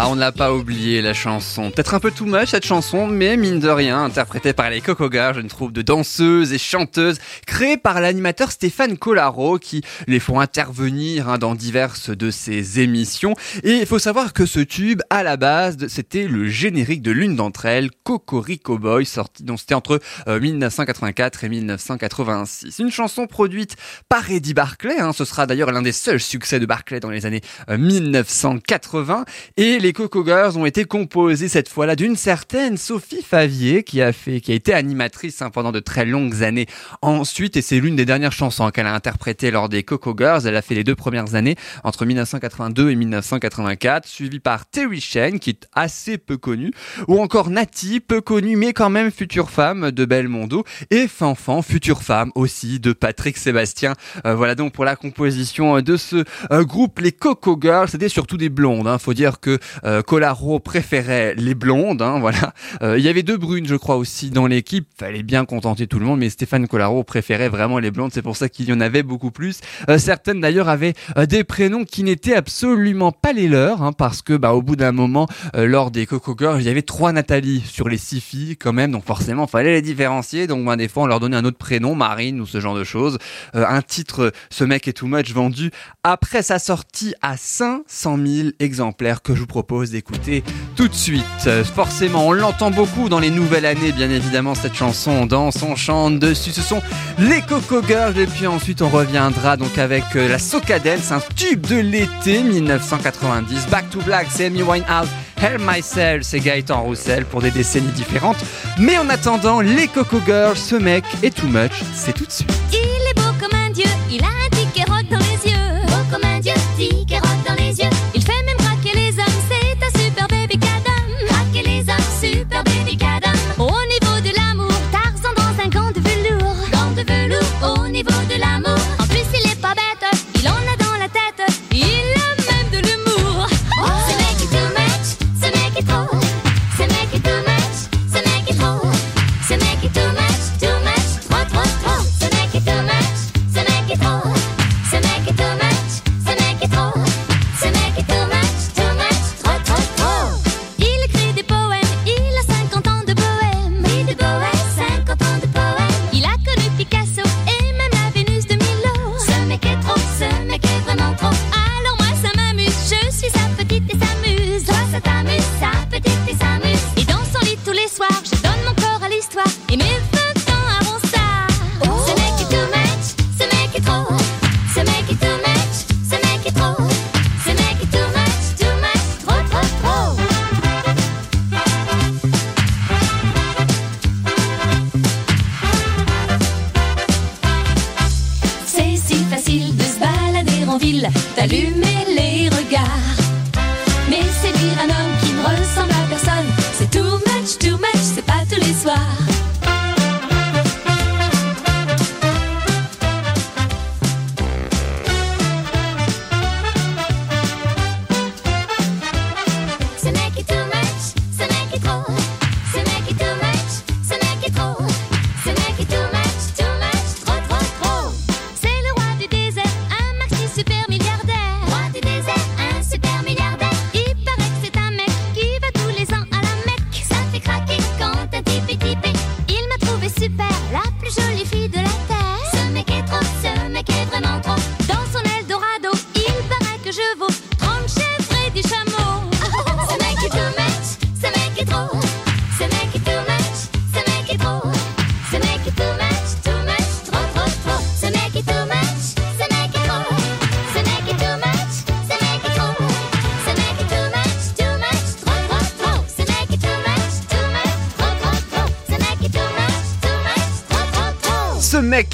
Ah, 0.00 0.06
on 0.08 0.14
ne 0.14 0.20
l'a 0.20 0.30
pas 0.30 0.52
oublié 0.52 1.02
la 1.02 1.12
chanson. 1.12 1.72
Peut-être 1.72 1.92
un 1.92 1.98
peu 1.98 2.12
too 2.12 2.24
much 2.24 2.50
cette 2.50 2.64
chanson, 2.64 3.08
mais 3.08 3.36
mine 3.36 3.58
de 3.58 3.68
rien, 3.68 4.04
interprétée 4.04 4.52
par 4.52 4.70
les 4.70 4.80
Coco 4.80 5.10
Girls, 5.10 5.40
une 5.40 5.48
troupe 5.48 5.72
de 5.72 5.82
danseuses 5.82 6.52
et 6.52 6.58
chanteuses 6.58 7.18
créée 7.48 7.76
par 7.76 8.00
l'animateur 8.00 8.52
Stéphane 8.52 8.96
Collaro 8.96 9.58
qui 9.58 9.82
les 10.06 10.20
font 10.20 10.38
intervenir 10.38 11.28
hein, 11.28 11.38
dans 11.38 11.56
diverses 11.56 12.10
de 12.10 12.30
ses 12.30 12.78
émissions. 12.78 13.34
Et 13.64 13.72
il 13.72 13.86
faut 13.86 13.98
savoir 13.98 14.34
que 14.34 14.46
ce 14.46 14.60
tube, 14.60 15.02
à 15.10 15.24
la 15.24 15.36
base, 15.36 15.88
c'était 15.88 16.28
le 16.28 16.46
générique 16.46 17.02
de 17.02 17.10
l'une 17.10 17.34
d'entre 17.34 17.66
elles, 17.66 17.90
Cocorico 18.04 18.78
Boy, 18.78 19.04
sorti 19.04 19.42
donc 19.42 19.58
c'était 19.58 19.74
entre 19.74 19.98
euh, 20.28 20.38
1984 20.38 21.42
et 21.42 21.48
1986. 21.48 22.78
Une 22.78 22.92
chanson 22.92 23.26
produite 23.26 23.74
par 24.08 24.30
Eddie 24.30 24.54
Barclay, 24.54 25.00
hein, 25.00 25.12
ce 25.12 25.24
sera 25.24 25.48
d'ailleurs 25.48 25.72
l'un 25.72 25.82
des 25.82 25.90
seuls 25.90 26.20
succès 26.20 26.60
de 26.60 26.66
Barclay 26.66 27.00
dans 27.00 27.10
les 27.10 27.26
années 27.26 27.42
euh, 27.68 27.76
1980. 27.78 29.24
Et 29.56 29.80
les 29.80 29.87
Coco 29.92 30.24
Girls 30.24 30.56
ont 30.56 30.66
été 30.66 30.84
composées 30.84 31.48
cette 31.48 31.68
fois-là 31.68 31.96
d'une 31.96 32.16
certaine 32.16 32.76
Sophie 32.76 33.22
Favier 33.22 33.82
qui 33.82 34.02
a 34.02 34.12
fait, 34.12 34.40
qui 34.40 34.52
a 34.52 34.54
été 34.54 34.72
animatrice 34.72 35.42
hein, 35.42 35.50
pendant 35.50 35.72
de 35.72 35.80
très 35.80 36.04
longues 36.04 36.42
années 36.42 36.66
ensuite. 37.02 37.56
Et 37.56 37.62
c'est 37.62 37.80
l'une 37.80 37.96
des 37.96 38.04
dernières 38.04 38.32
chansons 38.32 38.70
qu'elle 38.70 38.86
a 38.86 38.94
interprétées 38.94 39.50
lors 39.50 39.68
des 39.68 39.82
Coco 39.82 40.14
Girls. 40.16 40.42
Elle 40.46 40.56
a 40.56 40.62
fait 40.62 40.74
les 40.74 40.84
deux 40.84 40.94
premières 40.94 41.34
années 41.34 41.56
entre 41.84 42.06
1982 42.06 42.90
et 42.90 42.94
1984, 42.94 44.06
suivie 44.06 44.40
par 44.40 44.66
Terry 44.66 45.00
Shane 45.00 45.38
qui 45.38 45.50
est 45.50 45.68
assez 45.74 46.18
peu 46.18 46.36
connue, 46.36 46.72
ou 47.06 47.20
encore 47.20 47.50
Nati, 47.50 48.00
peu 48.00 48.20
connue 48.20 48.56
mais 48.56 48.72
quand 48.72 48.90
même 48.90 49.10
future 49.10 49.50
femme 49.50 49.90
de 49.90 50.04
Belmondo, 50.04 50.64
et 50.90 51.08
Fanfan, 51.08 51.62
future 51.62 52.02
femme 52.02 52.32
aussi 52.34 52.80
de 52.80 52.92
Patrick 52.92 53.36
Sébastien. 53.36 53.94
Euh, 54.26 54.34
voilà 54.34 54.54
donc 54.54 54.72
pour 54.72 54.84
la 54.84 54.96
composition 54.96 55.76
euh, 55.76 55.82
de 55.82 55.96
ce 55.96 56.24
euh, 56.50 56.64
groupe, 56.64 56.98
les 57.00 57.12
Coco 57.12 57.58
Girls. 57.60 57.88
C'était 57.88 58.08
surtout 58.08 58.36
des 58.36 58.48
blondes. 58.48 58.86
Hein. 58.86 58.98
Faut 58.98 59.14
dire 59.14 59.40
que 59.40 59.58
euh, 59.84 60.02
Colaro 60.02 60.58
préférait 60.60 61.34
les 61.36 61.54
blondes. 61.54 62.02
Hein, 62.02 62.18
voilà. 62.20 62.52
Euh, 62.82 62.98
il 62.98 63.04
y 63.04 63.08
avait 63.08 63.22
deux 63.22 63.36
brunes, 63.36 63.66
je 63.66 63.76
crois 63.76 63.96
aussi 63.96 64.30
dans 64.30 64.46
l'équipe. 64.46 64.88
Fallait 64.98 65.22
bien 65.22 65.44
contenter 65.44 65.86
tout 65.86 65.98
le 65.98 66.06
monde, 66.06 66.20
mais 66.20 66.30
Stéphane 66.30 66.66
Colaro 66.68 67.04
préférait 67.04 67.48
vraiment 67.48 67.78
les 67.78 67.90
blondes. 67.90 68.10
C'est 68.12 68.22
pour 68.22 68.36
ça 68.36 68.48
qu'il 68.48 68.68
y 68.68 68.72
en 68.72 68.80
avait 68.80 69.02
beaucoup 69.02 69.30
plus. 69.30 69.60
Euh, 69.88 69.98
certaines 69.98 70.40
d'ailleurs 70.40 70.68
avaient 70.68 70.94
euh, 71.16 71.26
des 71.26 71.44
prénoms 71.44 71.84
qui 71.84 72.02
n'étaient 72.02 72.34
absolument 72.34 73.12
pas 73.12 73.32
les 73.32 73.48
leurs, 73.48 73.82
hein, 73.82 73.92
parce 73.92 74.22
que 74.22 74.34
bah 74.34 74.52
au 74.52 74.62
bout 74.62 74.76
d'un 74.76 74.92
moment, 74.92 75.28
lors 75.54 75.90
des 75.90 76.06
Coco 76.06 76.34
Girls, 76.38 76.60
il 76.60 76.66
y 76.66 76.70
avait 76.70 76.82
trois 76.82 77.12
Nathalie 77.12 77.62
sur 77.66 77.88
les 77.88 77.98
six 77.98 78.20
filles 78.20 78.56
quand 78.56 78.72
même, 78.72 78.92
donc 78.92 79.04
forcément 79.04 79.46
fallait 79.46 79.72
les 79.72 79.82
différencier. 79.82 80.46
Donc 80.46 80.64
ben, 80.64 80.76
des 80.76 80.88
fois 80.88 81.04
on 81.04 81.06
leur 81.06 81.20
donnait 81.20 81.36
un 81.36 81.44
autre 81.44 81.58
prénom, 81.58 81.94
Marine 81.94 82.40
ou 82.40 82.46
ce 82.46 82.60
genre 82.60 82.74
de 82.74 82.84
choses. 82.84 83.18
Euh, 83.54 83.64
un 83.66 83.82
titre, 83.82 84.32
ce 84.50 84.64
mec 84.64 84.88
est 84.88 84.92
too 84.92 85.06
much 85.06 85.32
vendu 85.32 85.70
après 86.02 86.42
sa 86.42 86.58
sortie 86.58 87.14
à 87.22 87.36
500 87.36 88.18
000 88.24 88.48
exemplaires 88.58 89.22
que 89.22 89.34
je 89.34 89.40
vous 89.40 89.46
propose 89.46 89.67
d'écouter 89.68 90.42
tout 90.76 90.88
de 90.88 90.94
suite. 90.94 91.24
Euh, 91.46 91.62
forcément, 91.62 92.26
on 92.26 92.32
l'entend 92.32 92.70
beaucoup 92.70 93.08
dans 93.10 93.20
les 93.20 93.30
nouvelles 93.30 93.66
années, 93.66 93.92
bien 93.92 94.10
évidemment, 94.10 94.54
cette 94.54 94.74
chanson. 94.74 95.10
On 95.10 95.26
danse, 95.26 95.62
on 95.62 95.76
chante 95.76 96.18
dessus. 96.18 96.52
Ce 96.52 96.62
sont 96.62 96.80
les 97.18 97.42
Coco 97.42 97.82
Girls. 97.86 98.18
Et 98.18 98.26
puis 98.26 98.46
ensuite, 98.46 98.80
on 98.80 98.88
reviendra 98.88 99.56
donc 99.56 99.76
avec 99.76 100.04
euh, 100.16 100.26
la 100.28 100.38
Soca 100.38 100.78
Dance, 100.78 101.12
un 101.12 101.20
tube 101.36 101.66
de 101.66 101.76
l'été 101.76 102.42
1990. 102.42 103.68
Back 103.70 103.90
to 103.90 104.00
Black, 104.00 104.28
c'est 104.30 104.46
Amy 104.46 104.62
Winehouse. 104.62 105.08
Help 105.40 105.60
Myself, 105.60 106.22
c'est 106.22 106.40
Gaëtan 106.40 106.82
Roussel 106.82 107.24
pour 107.26 107.42
des 107.42 107.50
décennies 107.50 107.92
différentes. 107.92 108.38
Mais 108.78 108.96
en 108.96 109.08
attendant, 109.10 109.60
les 109.60 109.86
Coco 109.86 110.18
Girls, 110.24 110.56
ce 110.56 110.76
mec 110.76 111.04
est 111.22 111.36
too 111.36 111.46
much. 111.46 111.82
C'est 111.94 112.14
tout 112.14 112.24
de 112.24 112.32
suite. 112.32 112.50
Il 112.72 112.78
est 112.78 113.14
beau 113.14 113.30
comme 113.38 113.56
un 113.56 113.70
dieu, 113.70 113.84
il 114.10 114.22
a 114.24 114.28
un 114.28 114.57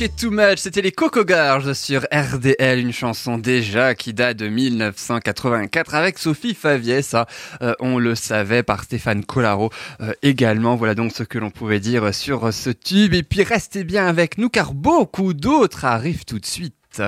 Too 0.08 0.30
much, 0.30 0.58
c'était 0.58 0.82
les 0.82 0.92
Coco 0.92 1.26
Girls 1.26 1.74
sur 1.74 2.06
RDL, 2.12 2.78
une 2.78 2.92
chanson 2.92 3.38
déjà 3.38 3.94
qui 3.94 4.12
date 4.12 4.36
de 4.36 4.48
1984 4.48 5.94
avec 5.94 6.18
Sophie 6.18 6.54
Favier, 6.54 7.00
ça 7.00 7.26
euh, 7.62 7.72
on 7.80 7.98
le 7.98 8.14
savait 8.14 8.62
par 8.62 8.84
Stéphane 8.84 9.24
Collaro 9.24 9.70
euh, 10.02 10.12
également. 10.22 10.76
Voilà 10.76 10.94
donc 10.94 11.12
ce 11.12 11.22
que 11.22 11.38
l'on 11.38 11.50
pouvait 11.50 11.80
dire 11.80 12.14
sur 12.14 12.52
ce 12.52 12.68
tube. 12.68 13.14
Et 13.14 13.22
puis 13.22 13.44
restez 13.44 13.82
bien 13.82 14.06
avec 14.06 14.36
nous 14.36 14.50
car 14.50 14.74
beaucoup 14.74 15.32
d'autres 15.32 15.86
arrivent 15.86 16.26
tout 16.26 16.38
de 16.38 16.46
suite. 16.46 17.00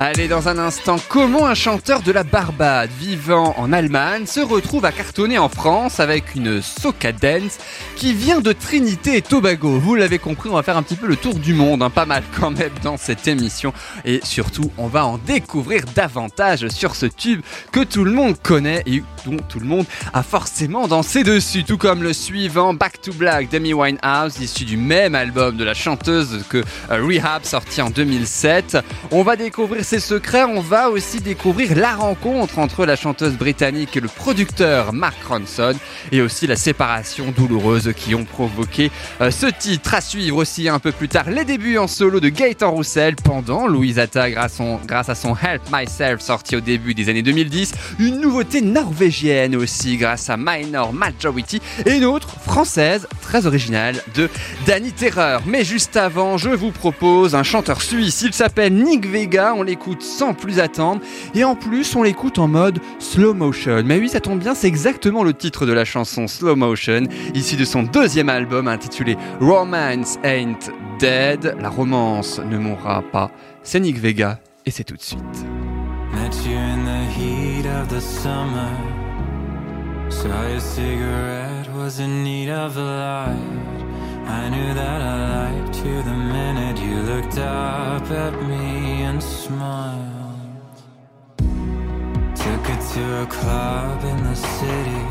Allez, 0.00 0.28
dans 0.28 0.46
un 0.46 0.58
instant, 0.58 0.94
comment 1.08 1.46
un 1.46 1.56
chanteur 1.56 2.02
de 2.02 2.12
la 2.12 2.22
Barbade 2.22 2.88
vivant 3.00 3.52
en 3.58 3.72
Allemagne 3.72 4.26
se 4.26 4.38
retrouve 4.38 4.84
à 4.84 4.92
cartonner 4.92 5.38
en 5.38 5.48
France 5.48 5.98
avec 5.98 6.36
une 6.36 6.62
soca 6.62 7.10
dance 7.10 7.58
qui 7.96 8.14
vient 8.14 8.40
de 8.40 8.52
Trinité 8.52 9.16
et 9.16 9.22
Tobago? 9.22 9.80
Vous 9.80 9.96
l'avez 9.96 10.20
compris, 10.20 10.50
on 10.50 10.54
va 10.54 10.62
faire 10.62 10.76
un 10.76 10.84
petit 10.84 10.94
peu 10.94 11.08
le 11.08 11.16
tour 11.16 11.34
du 11.34 11.52
monde, 11.52 11.82
hein, 11.82 11.90
pas 11.90 12.06
mal 12.06 12.22
quand 12.38 12.52
même 12.52 12.70
dans 12.84 12.96
cette 12.96 13.26
émission. 13.26 13.72
Et 14.04 14.20
surtout, 14.22 14.70
on 14.78 14.86
va 14.86 15.04
en 15.04 15.18
découvrir 15.18 15.82
davantage 15.96 16.68
sur 16.68 16.94
ce 16.94 17.06
tube 17.06 17.40
que 17.72 17.82
tout 17.82 18.04
le 18.04 18.12
monde 18.12 18.40
connaît 18.40 18.84
et 18.86 19.02
dont 19.26 19.38
tout 19.48 19.58
le 19.58 19.66
monde 19.66 19.86
a 20.12 20.22
forcément 20.22 20.86
dansé 20.86 21.24
dessus. 21.24 21.64
Tout 21.64 21.76
comme 21.76 22.04
le 22.04 22.12
suivant, 22.12 22.72
Back 22.72 23.00
to 23.00 23.12
Black 23.12 23.48
d'Amy 23.48 23.74
Winehouse, 23.74 24.38
issu 24.40 24.64
du 24.64 24.76
même 24.76 25.16
album 25.16 25.56
de 25.56 25.64
la 25.64 25.74
chanteuse 25.74 26.44
que 26.48 26.58
euh, 26.92 27.04
Rehab, 27.04 27.42
sorti 27.42 27.82
en 27.82 27.90
2007. 27.90 28.78
On 29.10 29.24
va 29.24 29.34
découvrir 29.34 29.87
ses 29.88 30.00
secrets, 30.00 30.44
on 30.44 30.60
va 30.60 30.90
aussi 30.90 31.18
découvrir 31.20 31.74
la 31.74 31.94
rencontre 31.96 32.58
entre 32.58 32.84
la 32.84 32.94
chanteuse 32.94 33.32
britannique 33.38 33.96
et 33.96 34.00
le 34.00 34.08
producteur 34.08 34.92
Mark 34.92 35.16
Ronson, 35.26 35.72
et 36.12 36.20
aussi 36.20 36.46
la 36.46 36.56
séparation 36.56 37.32
douloureuse 37.34 37.94
qui 37.96 38.14
ont 38.14 38.26
provoqué 38.26 38.90
euh, 39.22 39.30
ce 39.30 39.46
titre. 39.46 39.94
À 39.94 40.02
suivre 40.02 40.36
aussi 40.36 40.68
un 40.68 40.78
peu 40.78 40.92
plus 40.92 41.08
tard 41.08 41.30
les 41.30 41.46
débuts 41.46 41.78
en 41.78 41.86
solo 41.86 42.20
de 42.20 42.28
Gaëtan 42.28 42.70
Roussel 42.70 43.16
pendant 43.16 43.66
Louisata 43.66 44.30
grâce, 44.30 44.56
son- 44.56 44.78
grâce 44.84 45.08
à 45.08 45.14
son 45.14 45.34
Help 45.34 45.62
Myself 45.72 46.20
sorti 46.20 46.54
au 46.56 46.60
début 46.60 46.92
des 46.92 47.08
années 47.08 47.22
2010. 47.22 47.72
Une 47.98 48.20
nouveauté 48.20 48.60
norvégienne 48.60 49.56
aussi 49.56 49.96
grâce 49.96 50.28
à 50.28 50.36
Minor 50.36 50.92
Majority 50.92 51.62
et 51.86 51.92
une 51.96 52.04
autre 52.04 52.28
française 52.44 53.06
très 53.22 53.46
originale 53.46 54.02
de 54.14 54.28
Danny 54.66 54.92
Terreur. 54.92 55.40
Mais 55.46 55.64
juste 55.64 55.96
avant, 55.96 56.36
je 56.36 56.50
vous 56.50 56.72
propose 56.72 57.34
un 57.34 57.42
chanteur 57.42 57.80
suisse. 57.80 58.20
Il 58.20 58.34
s'appelle 58.34 58.74
Nick 58.74 59.06
Vega. 59.06 59.54
On 59.56 59.62
l'écoute 59.78 60.02
sans 60.02 60.34
plus 60.34 60.58
attendre. 60.58 61.00
Et 61.34 61.44
en 61.44 61.54
plus, 61.54 61.94
on 61.94 62.02
l'écoute 62.02 62.38
en 62.38 62.48
mode 62.48 62.80
slow 62.98 63.32
motion. 63.32 63.82
Mais 63.84 63.98
oui, 63.98 64.08
ça 64.08 64.18
tombe 64.20 64.40
bien, 64.40 64.54
c'est 64.54 64.66
exactement 64.66 65.22
le 65.22 65.32
titre 65.32 65.66
de 65.66 65.72
la 65.72 65.84
chanson 65.84 66.26
Slow 66.26 66.56
Motion, 66.56 67.04
issu 67.34 67.56
de 67.56 67.64
son 67.64 67.84
deuxième 67.84 68.28
album 68.28 68.66
intitulé 68.66 69.16
Romance 69.40 70.18
Ain't 70.24 70.72
Dead. 70.98 71.54
La 71.60 71.68
romance 71.68 72.40
ne 72.40 72.58
mourra 72.58 73.02
pas. 73.12 73.30
C'est 73.62 73.78
Nick 73.78 74.00
Vega 74.00 74.40
et 74.66 74.72
c'est 74.72 74.84
tout 74.84 74.96
de 74.96 75.02
suite. 75.02 75.20
I 84.28 84.50
knew 84.50 84.74
that 84.74 85.00
I 85.00 85.16
liked 85.38 85.76
you 85.84 86.02
the 86.02 86.18
minute 86.36 86.78
you 86.78 86.96
looked 87.00 87.38
up 87.38 88.10
at 88.10 88.34
me 88.42 89.02
and 89.08 89.22
smiled. 89.22 90.76
Took 92.36 92.64
it 92.74 92.82
to 92.94 93.22
a 93.22 93.26
club 93.26 94.04
in 94.04 94.22
the 94.24 94.34
city. 94.34 95.04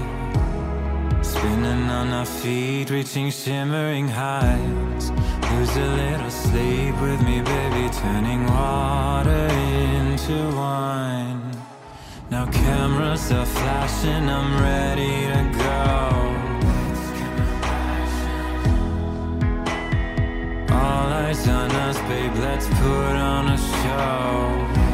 Spinning 1.23 1.89
on 1.89 2.09
our 2.09 2.25
feet, 2.25 2.91
reaching 2.91 3.31
shimmering 3.31 4.07
heights. 4.07 5.09
Lose 5.49 5.75
a 5.77 5.89
little 6.03 6.29
sleep 6.29 6.95
with 7.01 7.19
me, 7.23 7.41
baby, 7.41 7.89
turning 8.01 8.45
water 8.45 9.47
into 9.97 10.55
wine. 10.55 11.41
Now 12.29 12.45
cameras 12.51 13.31
are 13.31 13.45
flashing, 13.45 14.29
I'm 14.29 14.61
ready 14.61 15.15
to 15.33 15.57
go. 15.57 16.16
All 20.77 21.09
eyes 21.23 21.47
on 21.47 21.71
us, 21.71 21.97
babe, 22.09 22.35
let's 22.35 22.67
put 22.67 23.15
on 23.15 23.47
a 23.47 23.57
show. 23.57 24.86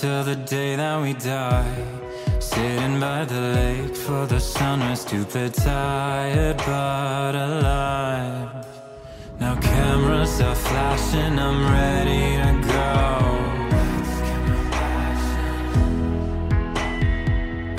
Till 0.00 0.22
the 0.22 0.36
day 0.36 0.76
that 0.76 1.02
we 1.02 1.12
die? 1.12 1.74
Sitting 2.38 3.00
by 3.00 3.24
the 3.24 3.40
lake 3.58 3.96
for 3.96 4.26
the 4.26 4.38
sunrise, 4.38 5.00
stupid, 5.00 5.54
tired 5.54 6.56
but 6.58 7.34
alive. 7.34 8.66
Now 9.40 9.56
cameras 9.60 10.40
are 10.40 10.54
flashing, 10.54 11.36
I'm 11.38 11.60
ready 11.72 12.26
to 12.42 12.52
go. 12.74 12.98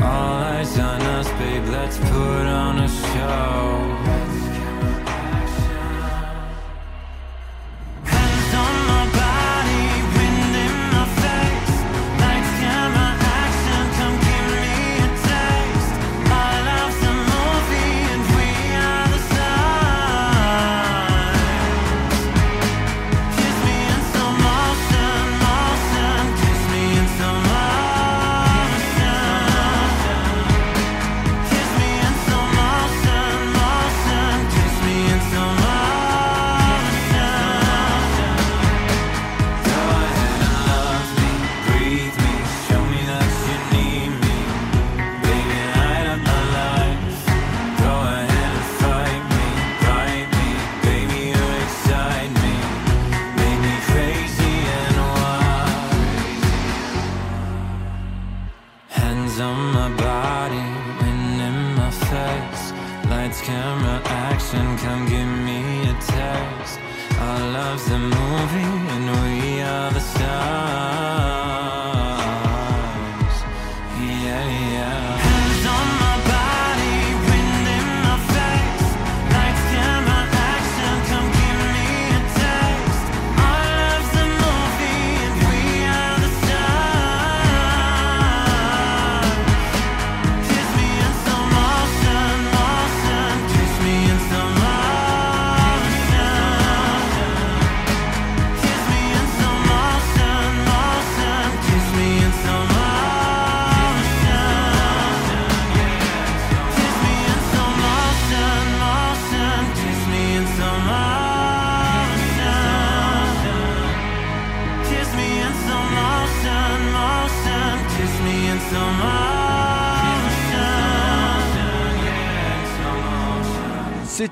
All 0.03 0.43
eyes 0.53 0.77
on 0.77 1.01
us, 1.17 1.29
babe, 1.39 1.67
let's 1.69 1.97
put 1.97 2.45
on 2.63 2.79
a 2.79 2.89
show. 2.89 3.98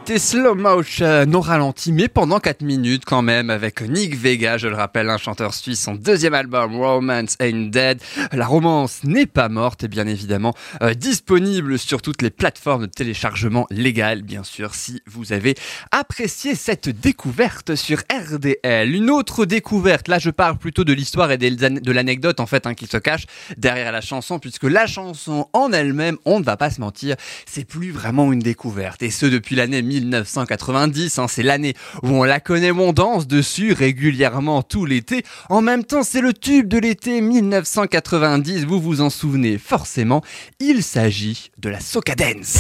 C'était 0.08 0.20
Slow 0.20 0.56
Motion, 0.56 1.26
non 1.26 1.42
ralenti, 1.42 1.92
mais 1.92 2.08
pendant 2.08 2.40
4 2.40 2.62
minutes 2.62 3.04
quand 3.06 3.22
même, 3.22 3.50
avec 3.50 3.82
Nick 3.82 4.16
Vega, 4.16 4.58
je 4.58 4.70
le 4.70 4.76
rappelle, 4.76 5.10
un 5.10 5.18
chanteur 5.18 5.54
suisse, 5.54 5.82
son 5.82 5.96
deuxième 5.96 6.34
album, 6.34 6.78
Romance 6.78 7.36
Ain't 7.42 7.72
Dead. 7.72 8.02
La 8.32 8.46
romance 8.46 9.04
n'est 9.04 9.26
pas 9.26 9.50
morte, 9.50 9.84
et 9.84 9.90
bien 9.90 10.08
évidemment 10.08 10.54
euh, 10.82 10.94
disponible 10.94 11.78
sur 11.78 12.02
toutes 12.02 12.22
les 12.22 12.30
plateformes 12.30 12.84
de 12.84 12.92
téléchargement 12.92 13.68
légales, 13.70 14.22
bien 14.22 14.44
sûr, 14.44 14.76
si 14.76 15.02
vous 15.08 15.34
avez 15.34 15.56
apprécié 15.92 16.56
cette 16.56 16.88
découverte 16.88 17.76
sur 17.76 17.98
RDL. 18.10 18.96
Une 18.96 19.10
autre 19.10 19.44
découverte, 19.44 20.08
là 20.08 20.20
je 20.20 20.30
parle 20.30 20.58
plutôt 20.58 20.86
de 20.86 20.94
l'histoire 20.94 21.32
et 21.32 21.38
de 21.38 21.92
l'anecdote 21.92 22.40
en 22.40 22.46
fait 22.46 22.66
hein, 22.66 22.76
qui 22.76 22.88
se 22.88 22.96
cache 22.96 23.26
derrière 23.58 23.92
la 23.92 24.00
chanson, 24.00 24.40
puisque 24.40 24.64
la 24.64 24.88
chanson 24.88 25.50
en 25.52 25.74
elle-même, 25.74 26.16
on 26.24 26.40
ne 26.40 26.46
va 26.46 26.56
pas 26.56 26.70
se 26.70 26.80
mentir, 26.80 27.18
c'est 27.46 27.66
plus 27.66 27.92
vraiment 27.92 28.32
une 28.32 28.40
découverte. 28.40 29.04
Et 29.04 29.10
ce 29.10 29.26
depuis 29.26 29.58
l'année 29.58 29.82
1990, 30.06 31.20
hein, 31.20 31.28
c'est 31.28 31.44
l'année 31.44 31.74
où 32.04 32.10
on 32.10 32.24
la 32.24 32.40
connaît, 32.40 32.72
on 32.72 32.94
danse 32.94 33.28
dessus 33.28 33.74
régulièrement 33.74 34.64
tout 34.64 34.86
l'été. 34.86 35.24
En 35.50 35.62
même 35.62 35.84
temps, 35.84 36.04
c'est 36.04 36.22
le 36.22 36.34
tube 36.34 36.68
de 36.68 36.78
l'été 36.78 37.22
1990, 37.22 38.66
vous 38.66 38.80
vous 38.80 39.02
en 39.02 39.10
souvenez 39.10 39.58
forcément. 39.58 40.22
Il 40.60 40.84
s'agit 40.84 41.52
de 41.58 41.70
la 41.70 41.80
Soca 41.80 42.16
Dance. 42.16 42.60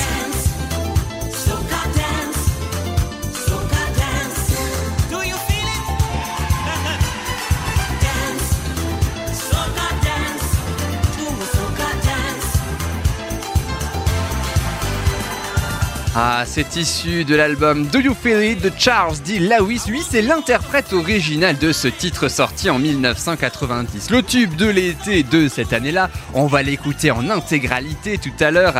Ah, 16.19 16.45
c'est 16.47 16.75
issu 16.77 17.25
de 17.25 17.35
l'album 17.35 17.85
Do 17.85 17.99
You 17.99 18.15
Feel 18.19 18.41
It 18.43 18.63
de 18.63 18.71
Charles 18.75 19.17
D. 19.23 19.37
Lewis. 19.37 19.83
Lui, 19.87 20.01
c'est 20.01 20.23
l'interprète 20.23 20.91
original 20.91 21.55
de 21.59 21.71
ce 21.71 21.87
titre 21.87 22.27
sorti 22.27 22.71
en 22.71 22.79
1990. 22.79 24.09
Le 24.09 24.23
tube 24.23 24.55
de 24.55 24.65
l'été 24.65 25.21
de 25.21 25.47
cette 25.47 25.73
année-là, 25.73 26.09
on 26.33 26.47
va 26.47 26.63
l'écouter 26.63 27.11
en 27.11 27.29
intégralité 27.29 28.17
tout 28.17 28.31
à 28.39 28.49
l'heure, 28.49 28.73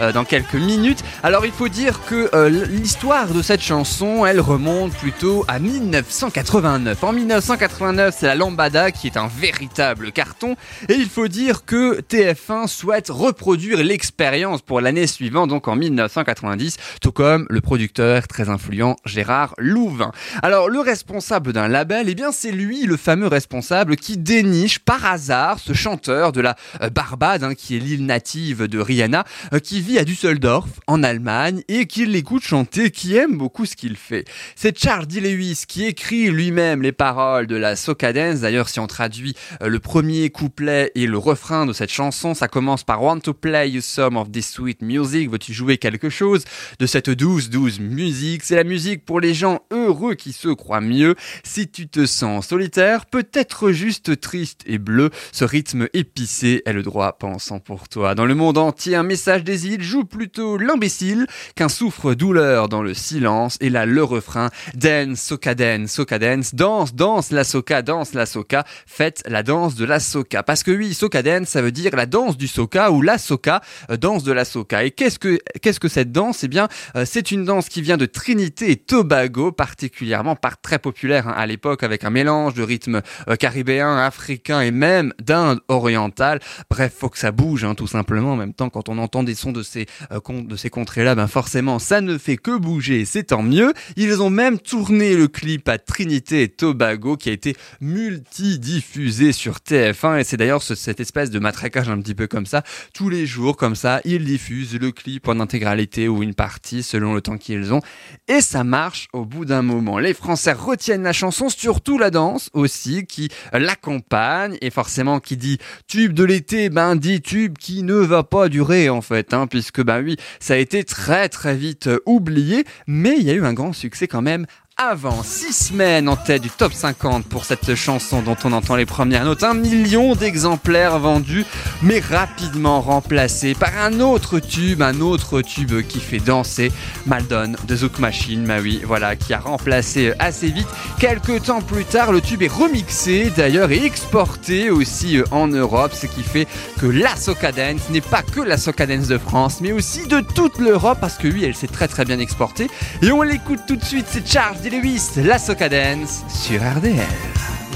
euh, 0.00 0.12
dans 0.12 0.24
quelques 0.24 0.54
minutes. 0.54 1.04
Alors, 1.22 1.44
il 1.44 1.52
faut 1.52 1.68
dire 1.68 2.00
que 2.06 2.30
euh, 2.34 2.48
l'histoire 2.48 3.26
de 3.28 3.42
cette 3.42 3.60
chanson, 3.60 4.24
elle 4.24 4.40
remonte 4.40 4.92
plutôt 4.92 5.44
à 5.46 5.58
1989. 5.58 7.04
En 7.04 7.12
1989, 7.12 8.16
c'est 8.18 8.28
la 8.28 8.34
Lambada 8.34 8.92
qui 8.92 9.08
est 9.08 9.18
un 9.18 9.28
véritable 9.28 10.10
carton. 10.10 10.56
Et 10.88 10.94
il 10.94 11.10
faut 11.10 11.28
dire 11.28 11.66
que 11.66 12.00
TF1 12.00 12.66
souhaite 12.66 13.10
reproduire 13.10 13.84
l'expérience 13.84 14.62
pour 14.62 14.80
l'année 14.80 15.06
suivante, 15.06 15.50
donc 15.50 15.68
en 15.68 15.76
1990, 15.76 16.77
tout 17.00 17.12
comme 17.12 17.46
le 17.50 17.60
producteur 17.60 18.26
très 18.28 18.48
influent 18.48 18.96
Gérard 19.04 19.54
Louvain. 19.58 20.12
Alors 20.42 20.68
le 20.68 20.80
responsable 20.80 21.52
d'un 21.52 21.68
label, 21.68 22.08
eh 22.08 22.14
bien 22.14 22.32
c'est 22.32 22.52
lui 22.52 22.84
le 22.84 22.96
fameux 22.96 23.26
responsable 23.26 23.96
qui 23.96 24.16
déniche 24.16 24.78
par 24.78 25.04
hasard 25.04 25.58
ce 25.58 25.72
chanteur 25.72 26.32
de 26.32 26.40
la 26.40 26.56
euh, 26.82 26.90
Barbade, 26.90 27.44
hein, 27.44 27.54
qui 27.54 27.76
est 27.76 27.80
l'île 27.80 28.06
native 28.06 28.66
de 28.66 28.78
Rihanna, 28.78 29.24
euh, 29.52 29.58
qui 29.58 29.80
vit 29.80 29.98
à 29.98 30.04
Düsseldorf 30.04 30.68
en 30.86 31.02
Allemagne 31.02 31.62
et 31.68 31.86
qui 31.86 32.06
l'écoute 32.06 32.42
chanter, 32.42 32.90
qui 32.90 33.16
aime 33.16 33.36
beaucoup 33.36 33.66
ce 33.66 33.76
qu'il 33.76 33.96
fait. 33.96 34.24
C'est 34.56 34.78
Charles 34.78 35.06
D. 35.06 35.20
Lewis 35.20 35.64
qui 35.66 35.84
écrit 35.84 36.30
lui-même 36.30 36.82
les 36.82 36.92
paroles 36.92 37.46
de 37.46 37.56
la 37.56 37.76
Soca 37.76 38.12
Dance. 38.12 38.40
D'ailleurs, 38.40 38.68
si 38.68 38.80
on 38.80 38.86
traduit 38.86 39.34
euh, 39.62 39.68
le 39.68 39.80
premier 39.80 40.30
couplet 40.30 40.92
et 40.94 41.06
le 41.06 41.18
refrain 41.18 41.66
de 41.66 41.72
cette 41.72 41.90
chanson, 41.90 42.34
ça 42.34 42.48
commence 42.48 42.84
par 42.84 43.02
Want 43.02 43.20
to 43.20 43.34
play 43.34 43.70
you 43.70 43.80
some 43.80 44.16
of 44.16 44.30
this 44.30 44.50
sweet 44.50 44.82
music? 44.82 45.30
Veux-tu 45.30 45.52
jouer 45.52 45.78
quelque 45.78 46.10
chose? 46.10 46.44
De 46.78 46.86
cette 46.86 47.10
douce, 47.10 47.50
douce 47.50 47.80
musique? 47.80 48.42
C'est 48.44 48.56
la 48.56 48.64
musique 48.64 49.04
pour 49.04 49.20
les 49.20 49.34
gens 49.34 49.60
heureux 49.70 50.14
qui 50.14 50.32
se 50.32 50.48
croient 50.48 50.80
mieux. 50.80 51.14
Si 51.44 51.68
tu 51.68 51.88
te 51.88 52.06
sens 52.06 52.48
solitaire, 52.48 53.06
peut-être 53.06 53.70
juste 53.72 54.20
triste 54.20 54.62
et 54.66 54.78
bleu, 54.78 55.10
ce 55.32 55.44
rythme 55.44 55.88
épicé 55.92 56.62
est 56.66 56.72
le 56.72 56.82
droit 56.82 57.18
pensant 57.18 57.58
pour 57.58 57.88
toi. 57.88 58.14
Dans 58.14 58.26
le 58.26 58.34
monde 58.34 58.58
entier, 58.58 58.96
un 58.96 59.02
message 59.02 59.44
des 59.44 59.66
îles 59.68 59.82
joue 59.82 60.04
plutôt 60.04 60.56
l'imbécile 60.56 61.26
qu'un 61.54 61.68
souffre-douleur 61.68 62.68
dans 62.68 62.82
le 62.82 62.94
silence. 62.94 63.56
Et 63.60 63.70
là, 63.70 63.86
le 63.86 64.04
refrain, 64.04 64.50
dance, 64.74 65.20
soca 65.20 65.54
dance, 65.54 65.90
soca 65.90 66.18
dance, 66.18 66.54
danse, 66.54 66.94
danse 66.94 67.30
la 67.30 67.44
soca, 67.44 67.82
danse 67.82 68.14
la 68.14 68.26
soca, 68.26 68.64
faites 68.86 69.22
la 69.26 69.42
danse 69.42 69.74
de 69.74 69.84
la 69.84 70.00
soca. 70.00 70.42
Parce 70.42 70.62
que 70.62 70.70
oui, 70.70 70.94
soca 70.94 71.22
dance, 71.22 71.48
ça 71.48 71.62
veut 71.62 71.72
dire 71.72 71.94
la 71.94 72.06
danse 72.06 72.36
du 72.36 72.48
soca 72.48 72.90
ou 72.90 73.02
la 73.02 73.18
soca, 73.18 73.60
euh, 73.90 73.96
danse 73.96 74.24
de 74.24 74.32
la 74.32 74.44
soca. 74.44 74.84
Et 74.84 74.90
qu'est-ce 74.90 75.18
que, 75.18 75.38
qu'est-ce 75.62 75.80
que 75.80 75.88
cette 75.88 76.12
danse? 76.12 76.38
Bien, 76.48 76.68
euh, 76.96 77.04
c'est 77.06 77.30
une 77.30 77.44
danse 77.44 77.68
qui 77.68 77.82
vient 77.82 77.96
de 77.96 78.06
Trinité 78.06 78.70
et 78.70 78.76
Tobago, 78.76 79.52
particulièrement 79.52 80.34
par 80.36 80.60
très 80.60 80.78
populaire 80.78 81.28
hein, 81.28 81.34
à 81.36 81.46
l'époque, 81.46 81.82
avec 81.82 82.04
un 82.04 82.10
mélange 82.10 82.54
de 82.54 82.62
rythmes 82.62 83.02
euh, 83.28 83.36
caribéens, 83.36 83.96
africains 83.98 84.60
et 84.62 84.70
même 84.70 85.12
d'Inde 85.22 85.60
orientale. 85.68 86.40
Bref, 86.70 86.94
faut 86.98 87.08
que 87.08 87.18
ça 87.18 87.30
bouge, 87.32 87.64
hein, 87.64 87.74
tout 87.74 87.86
simplement. 87.86 88.32
En 88.32 88.36
même 88.36 88.54
temps, 88.54 88.70
quand 88.70 88.88
on 88.88 88.98
entend 88.98 89.22
des 89.22 89.34
sons 89.34 89.52
de 89.52 89.62
ces, 89.62 89.86
euh, 90.12 90.20
de 90.42 90.56
ces 90.56 90.70
contrées-là, 90.70 91.14
ben 91.14 91.26
forcément, 91.26 91.78
ça 91.78 92.00
ne 92.00 92.18
fait 92.18 92.36
que 92.36 92.56
bouger, 92.56 93.04
c'est 93.04 93.24
tant 93.24 93.42
mieux. 93.42 93.72
Ils 93.96 94.22
ont 94.22 94.30
même 94.30 94.58
tourné 94.58 95.14
le 95.14 95.28
clip 95.28 95.68
à 95.68 95.78
Trinité 95.78 96.42
et 96.42 96.48
Tobago, 96.48 97.16
qui 97.16 97.28
a 97.28 97.32
été 97.32 97.54
multi-diffusé 97.80 99.32
sur 99.32 99.56
TF1, 99.60 100.18
et 100.18 100.24
c'est 100.24 100.36
d'ailleurs 100.36 100.62
ce- 100.62 100.74
cette 100.74 101.00
espèce 101.00 101.30
de 101.30 101.38
matraquage 101.38 101.88
un 101.88 102.00
petit 102.00 102.14
peu 102.14 102.26
comme 102.26 102.46
ça. 102.46 102.62
Tous 102.94 103.08
les 103.08 103.26
jours, 103.26 103.56
comme 103.56 103.74
ça, 103.74 104.00
ils 104.04 104.24
diffusent 104.24 104.78
le 104.78 104.92
clip 104.92 105.28
en 105.28 105.40
intégralité 105.40 106.08
ou 106.08 106.22
une 106.22 106.34
partie 106.38 106.84
selon 106.84 107.14
le 107.14 107.20
temps 107.20 107.36
qu'ils 107.36 107.74
ont. 107.74 107.82
Et 108.28 108.40
ça 108.40 108.62
marche 108.62 109.08
au 109.12 109.24
bout 109.24 109.44
d'un 109.44 109.62
moment. 109.62 109.98
Les 109.98 110.14
Français 110.14 110.52
retiennent 110.52 111.02
la 111.02 111.12
chanson, 111.12 111.48
surtout 111.48 111.98
la 111.98 112.10
danse 112.10 112.48
aussi, 112.52 113.06
qui 113.06 113.28
l'accompagne. 113.52 114.56
Et 114.60 114.70
forcément, 114.70 115.18
qui 115.18 115.36
dit 115.36 115.58
tube 115.88 116.12
de 116.12 116.22
l'été, 116.22 116.70
ben 116.70 116.94
dit 116.94 117.20
tube 117.20 117.58
qui 117.58 117.82
ne 117.82 117.94
va 117.94 118.22
pas 118.22 118.48
durer 118.48 118.88
en 118.88 119.02
fait. 119.02 119.34
Hein, 119.34 119.48
puisque 119.48 119.82
ben 119.82 120.00
oui, 120.00 120.16
ça 120.38 120.54
a 120.54 120.58
été 120.58 120.84
très 120.84 121.28
très 121.28 121.56
vite 121.56 121.90
oublié. 122.06 122.64
Mais 122.86 123.16
il 123.18 123.24
y 123.24 123.30
a 123.30 123.34
eu 123.34 123.44
un 123.44 123.52
grand 123.52 123.72
succès 123.72 124.06
quand 124.06 124.22
même 124.22 124.46
avant. 124.78 125.24
Six 125.24 125.70
semaines 125.70 126.08
en 126.08 126.14
tête 126.14 126.40
du 126.40 126.50
top 126.50 126.72
50 126.72 127.26
pour 127.26 127.44
cette 127.44 127.74
chanson 127.74 128.22
dont 128.22 128.36
on 128.44 128.52
entend 128.52 128.76
les 128.76 128.86
premières 128.86 129.24
notes. 129.24 129.42
Un 129.42 129.54
million 129.54 130.14
d'exemplaires 130.14 131.00
vendus, 131.00 131.44
mais 131.82 131.98
rapidement 131.98 132.80
remplacé 132.80 133.54
par 133.54 133.76
un 133.76 133.98
autre 133.98 134.38
tube, 134.38 134.80
un 134.80 135.00
autre 135.00 135.42
tube 135.42 135.82
qui 135.82 135.98
fait 135.98 136.20
danser 136.20 136.70
Maldon 137.06 137.54
de 137.66 137.76
Zouk 137.76 137.98
Machine, 137.98 138.44
bah 138.44 138.58
oui, 138.62 138.80
voilà, 138.84 139.16
qui 139.16 139.34
a 139.34 139.40
remplacé 139.40 140.12
assez 140.20 140.48
vite. 140.48 140.68
Quelques 141.00 141.42
temps 141.42 141.60
plus 141.60 141.84
tard, 141.84 142.12
le 142.12 142.20
tube 142.20 142.42
est 142.42 142.52
remixé 142.52 143.32
d'ailleurs 143.36 143.72
et 143.72 143.84
exporté 143.84 144.70
aussi 144.70 145.18
euh, 145.18 145.24
en 145.32 145.48
Europe, 145.48 145.92
ce 145.92 146.06
qui 146.06 146.22
fait 146.22 146.46
que 146.78 146.86
la 146.86 147.16
Soca 147.16 147.50
Dance 147.50 147.90
n'est 147.90 148.00
pas 148.00 148.22
que 148.22 148.40
la 148.40 148.56
Soca 148.56 148.86
Dance 148.86 149.08
de 149.08 149.18
France, 149.18 149.60
mais 149.60 149.72
aussi 149.72 150.06
de 150.06 150.20
toute 150.20 150.58
l'Europe 150.58 150.98
parce 151.00 151.18
que 151.18 151.26
oui, 151.26 151.42
elle 151.44 151.56
s'est 151.56 151.66
très 151.66 151.88
très 151.88 152.04
bien 152.04 152.20
exportée. 152.20 152.68
Et 153.02 153.10
on 153.10 153.22
l'écoute 153.22 153.60
tout 153.66 153.76
de 153.76 153.84
suite, 153.84 154.06
c'est 154.08 154.26
Charles 154.26 154.67
D. 154.70 154.76
Lewis, 154.76 155.16
la 155.16 155.38
Soca 155.38 155.68
Dance 155.68 156.24
sur 156.28 156.60
RDL. 156.60 157.06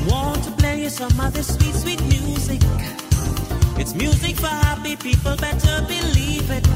Want 0.09 0.43
to 0.45 0.51
play 0.59 0.83
you 0.83 0.91
some 0.91 1.19
of 1.21 1.33
this 1.33 1.55
sweet, 1.55 1.75
sweet 1.75 2.01
music. 2.03 2.61
It's 3.79 3.95
music 3.95 4.37
for 4.37 4.49
happy 4.49 4.97
people, 4.97 5.37
better 5.37 5.83
believe 5.87 6.51
it. 6.51 6.67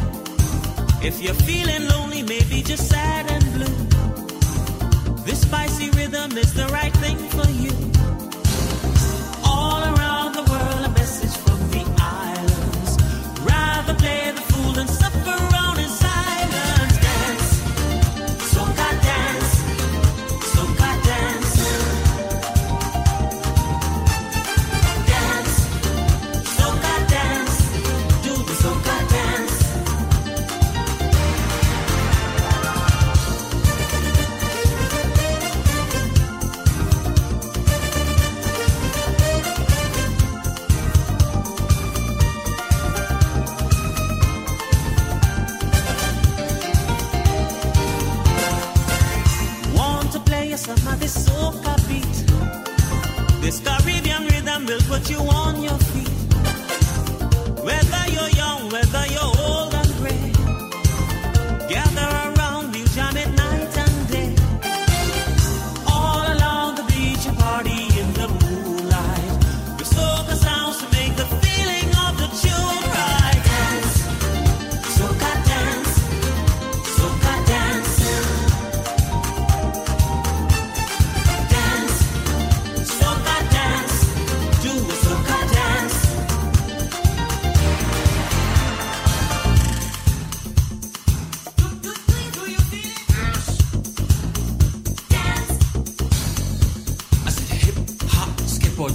If 1.02 1.20
you're 1.20 1.34
feeling 1.34 1.88
lonely, 1.88 2.22
maybe 2.22 2.62
just 2.62 2.88
sad 2.88 3.30
and 3.30 3.44
blue, 3.52 3.76
this 5.24 5.42
spicy 5.42 5.90
rhythm 5.90 6.36
is 6.38 6.54
the 6.54 6.66
right 6.68 6.94
thing 6.94 7.18
for 7.30 7.48
you. 7.50 7.72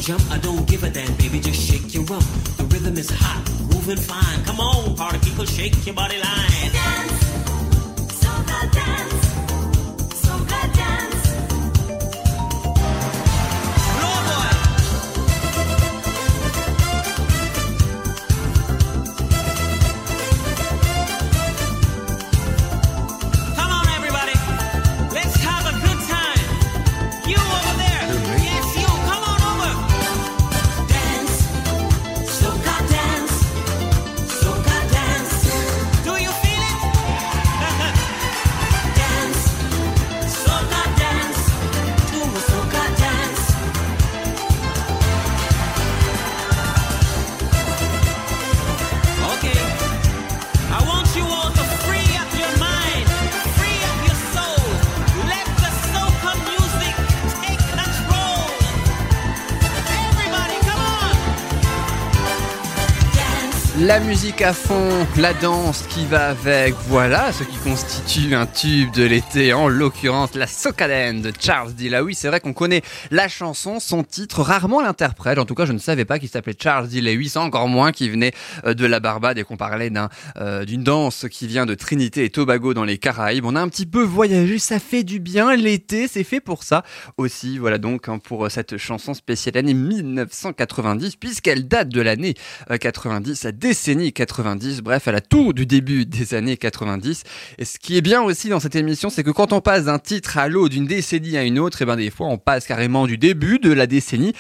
Jump, 0.02 0.32
I 0.32 0.40
don't 0.40 0.68
give 0.68 0.84
a 0.84 0.90
damn, 0.90 1.16
baby, 1.18 1.40
just 1.40 1.62
shake 1.62 1.94
your 1.94 2.04
rump. 2.06 2.26
The 2.58 2.64
rhythm 2.64 2.98
is 2.98 3.10
hot, 3.10 3.48
moving 3.72 3.98
fine. 3.98 4.44
Come 4.46 4.60
on, 4.60 4.96
party 4.96 5.20
people, 5.20 5.46
shake 5.46 5.86
your 5.86 5.96
body 5.96 6.18
line. 6.18 6.81
La 65.18 65.36
danse 65.36 65.84
qui 65.88 66.04
va 66.08 66.30
avec, 66.30 66.74
voilà 66.88 67.32
ce 67.32 67.44
qui 67.44 67.58
constitue 67.58 68.34
un 68.34 68.48
tube 68.48 68.92
de 68.92 69.04
l'été, 69.04 69.54
en 69.54 69.68
l'occurrence 69.68 70.34
la 70.34 70.48
Socaden 70.48 71.22
de 71.22 71.32
Charles 71.40 71.76
D. 71.76 71.90
Lewis. 71.90 72.16
C'est 72.16 72.28
vrai 72.28 72.40
qu'on 72.40 72.54
connaît 72.54 72.82
la 73.12 73.28
chanson, 73.28 73.80
son 73.80 74.04
titre, 74.04 74.42
rarement 74.42 74.82
l'interprète. 74.82 75.38
En 75.38 75.46
tout 75.46 75.54
cas, 75.54 75.66
je 75.66 75.74
ne 75.74 75.78
savais 75.78 76.06
pas 76.06 76.18
qu'il 76.18 76.28
s'appelait 76.28 76.56
Charles 76.60 76.88
D. 76.88 77.02
Lewis, 77.02 77.34
encore 77.36 77.68
moins 77.68 77.92
qu'il 77.92 78.10
venait 78.10 78.32
euh, 78.66 78.74
de 78.74 78.88
la 78.88 79.00
Barbade 79.00 79.38
et 79.38 79.44
qu'on 79.44 79.58
parlait 79.58 79.94
euh, 80.38 80.66
d'une 80.66 80.84
danse 80.84 81.28
qui 81.30 81.46
vient 81.46 81.68
de 81.68 81.76
Trinité 81.76 82.24
et 82.26 82.32
Tobago 82.32 82.74
dans 82.74 82.86
les 82.86 82.98
Caraïbes. 82.98 83.46
On 83.46 83.56
a 83.56 83.62
un 83.62 83.70
petit 83.70 83.86
peu 83.86 84.02
voyagé, 84.02 84.58
ça 84.58 84.80
fait 84.80 85.04
du 85.04 85.20
bien. 85.20 85.56
L'été, 85.56 86.08
c'est 86.08 86.24
fait 86.24 86.42
pour 86.42 86.64
ça 86.64 86.84
aussi. 87.18 87.60
Voilà 87.60 87.78
donc 87.78 88.10
hein, 88.10 88.18
pour 88.18 88.48
euh, 88.48 88.50
cette 88.50 88.78
chanson 88.78 89.14
spéciale 89.14 89.58
année 89.58 89.76
1990, 89.76 91.18
puisqu'elle 91.18 91.68
date 91.68 91.90
de 91.90 92.02
l'année 92.02 92.34
euh, 92.72 92.78
90, 92.78 93.44
la 93.44 93.52
décennie 93.52 94.12
90, 94.12 94.31
bref, 94.82 95.08
à 95.08 95.12
la 95.12 95.22
tour 95.22 95.54
du 95.54 95.66
début 95.66 96.06
des 96.06 96.34
années 96.34 96.58
90. 96.58 97.24
Et 97.58 97.66
ce 97.66 97.78
qui 97.78 97.98
est 97.98 98.02
bien 98.02 98.22
aussi 98.22 98.50
dans 98.50 98.60
cette 98.60 98.76
émission, 98.76 99.10
c'est 99.10 99.24
que 99.24 99.32
quand 99.32 99.54
on 99.54 99.62
passe 99.62 99.86
d'un 99.86 100.00
titre 100.00 100.38
à 100.38 100.48
l'autre, 100.48 100.70
d'une 100.70 100.86
décennie 100.86 101.38
à 101.38 101.44
une 101.44 101.60
autre, 101.60 101.82
et 101.82 101.86
ben 101.86 101.96
des 101.96 102.10
fois 102.10 102.28
on 102.28 102.38
passe 102.38 102.66
carrément 102.66 103.08
du 103.08 103.18
début 103.18 103.60
de 103.60 103.72
la 103.72 103.88
décennie 103.88 104.34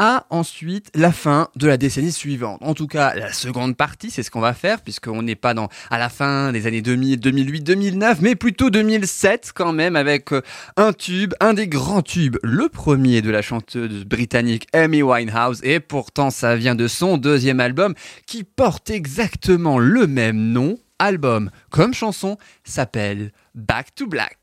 à 0.00 0.26
ensuite 0.30 0.90
la 0.94 1.12
fin 1.12 1.48
de 1.56 1.66
la 1.66 1.76
décennie 1.76 2.10
suivante. 2.10 2.58
En 2.62 2.72
tout 2.72 2.86
cas, 2.86 3.14
la 3.14 3.34
seconde 3.34 3.76
partie, 3.76 4.10
c'est 4.10 4.22
ce 4.22 4.30
qu'on 4.30 4.40
va 4.40 4.54
faire, 4.54 4.80
puisqu'on 4.80 5.20
n'est 5.20 5.34
pas 5.34 5.52
dans, 5.52 5.68
à 5.90 5.98
la 5.98 6.08
fin 6.08 6.52
des 6.52 6.66
années 6.66 6.80
2000, 6.80 7.20
2008, 7.20 7.60
2009, 7.60 8.22
mais 8.22 8.34
plutôt 8.34 8.70
2007 8.70 9.52
quand 9.54 9.74
même, 9.74 9.96
avec 9.96 10.32
euh, 10.32 10.40
un 10.78 10.94
tube, 10.94 11.34
un 11.40 11.52
des 11.52 11.68
grands 11.68 12.00
tubes, 12.00 12.38
le 12.42 12.70
premier 12.70 13.20
de 13.20 13.30
la 13.30 13.42
chanteuse 13.42 14.06
britannique 14.06 14.66
Amy 14.72 15.02
Winehouse, 15.02 15.60
et 15.64 15.80
pourtant 15.80 16.30
ça 16.30 16.56
vient 16.56 16.74
de 16.74 16.88
son 16.88 17.18
deuxième 17.18 17.60
album, 17.60 17.94
qui 18.26 18.42
porte 18.42 18.88
exactement 18.88 19.78
le 19.78 20.06
même 20.06 20.38
nom, 20.38 20.78
album 20.98 21.50
comme 21.68 21.92
chanson, 21.92 22.38
s'appelle 22.64 23.32
Back 23.54 23.94
to 23.94 24.06
Black. 24.06 24.38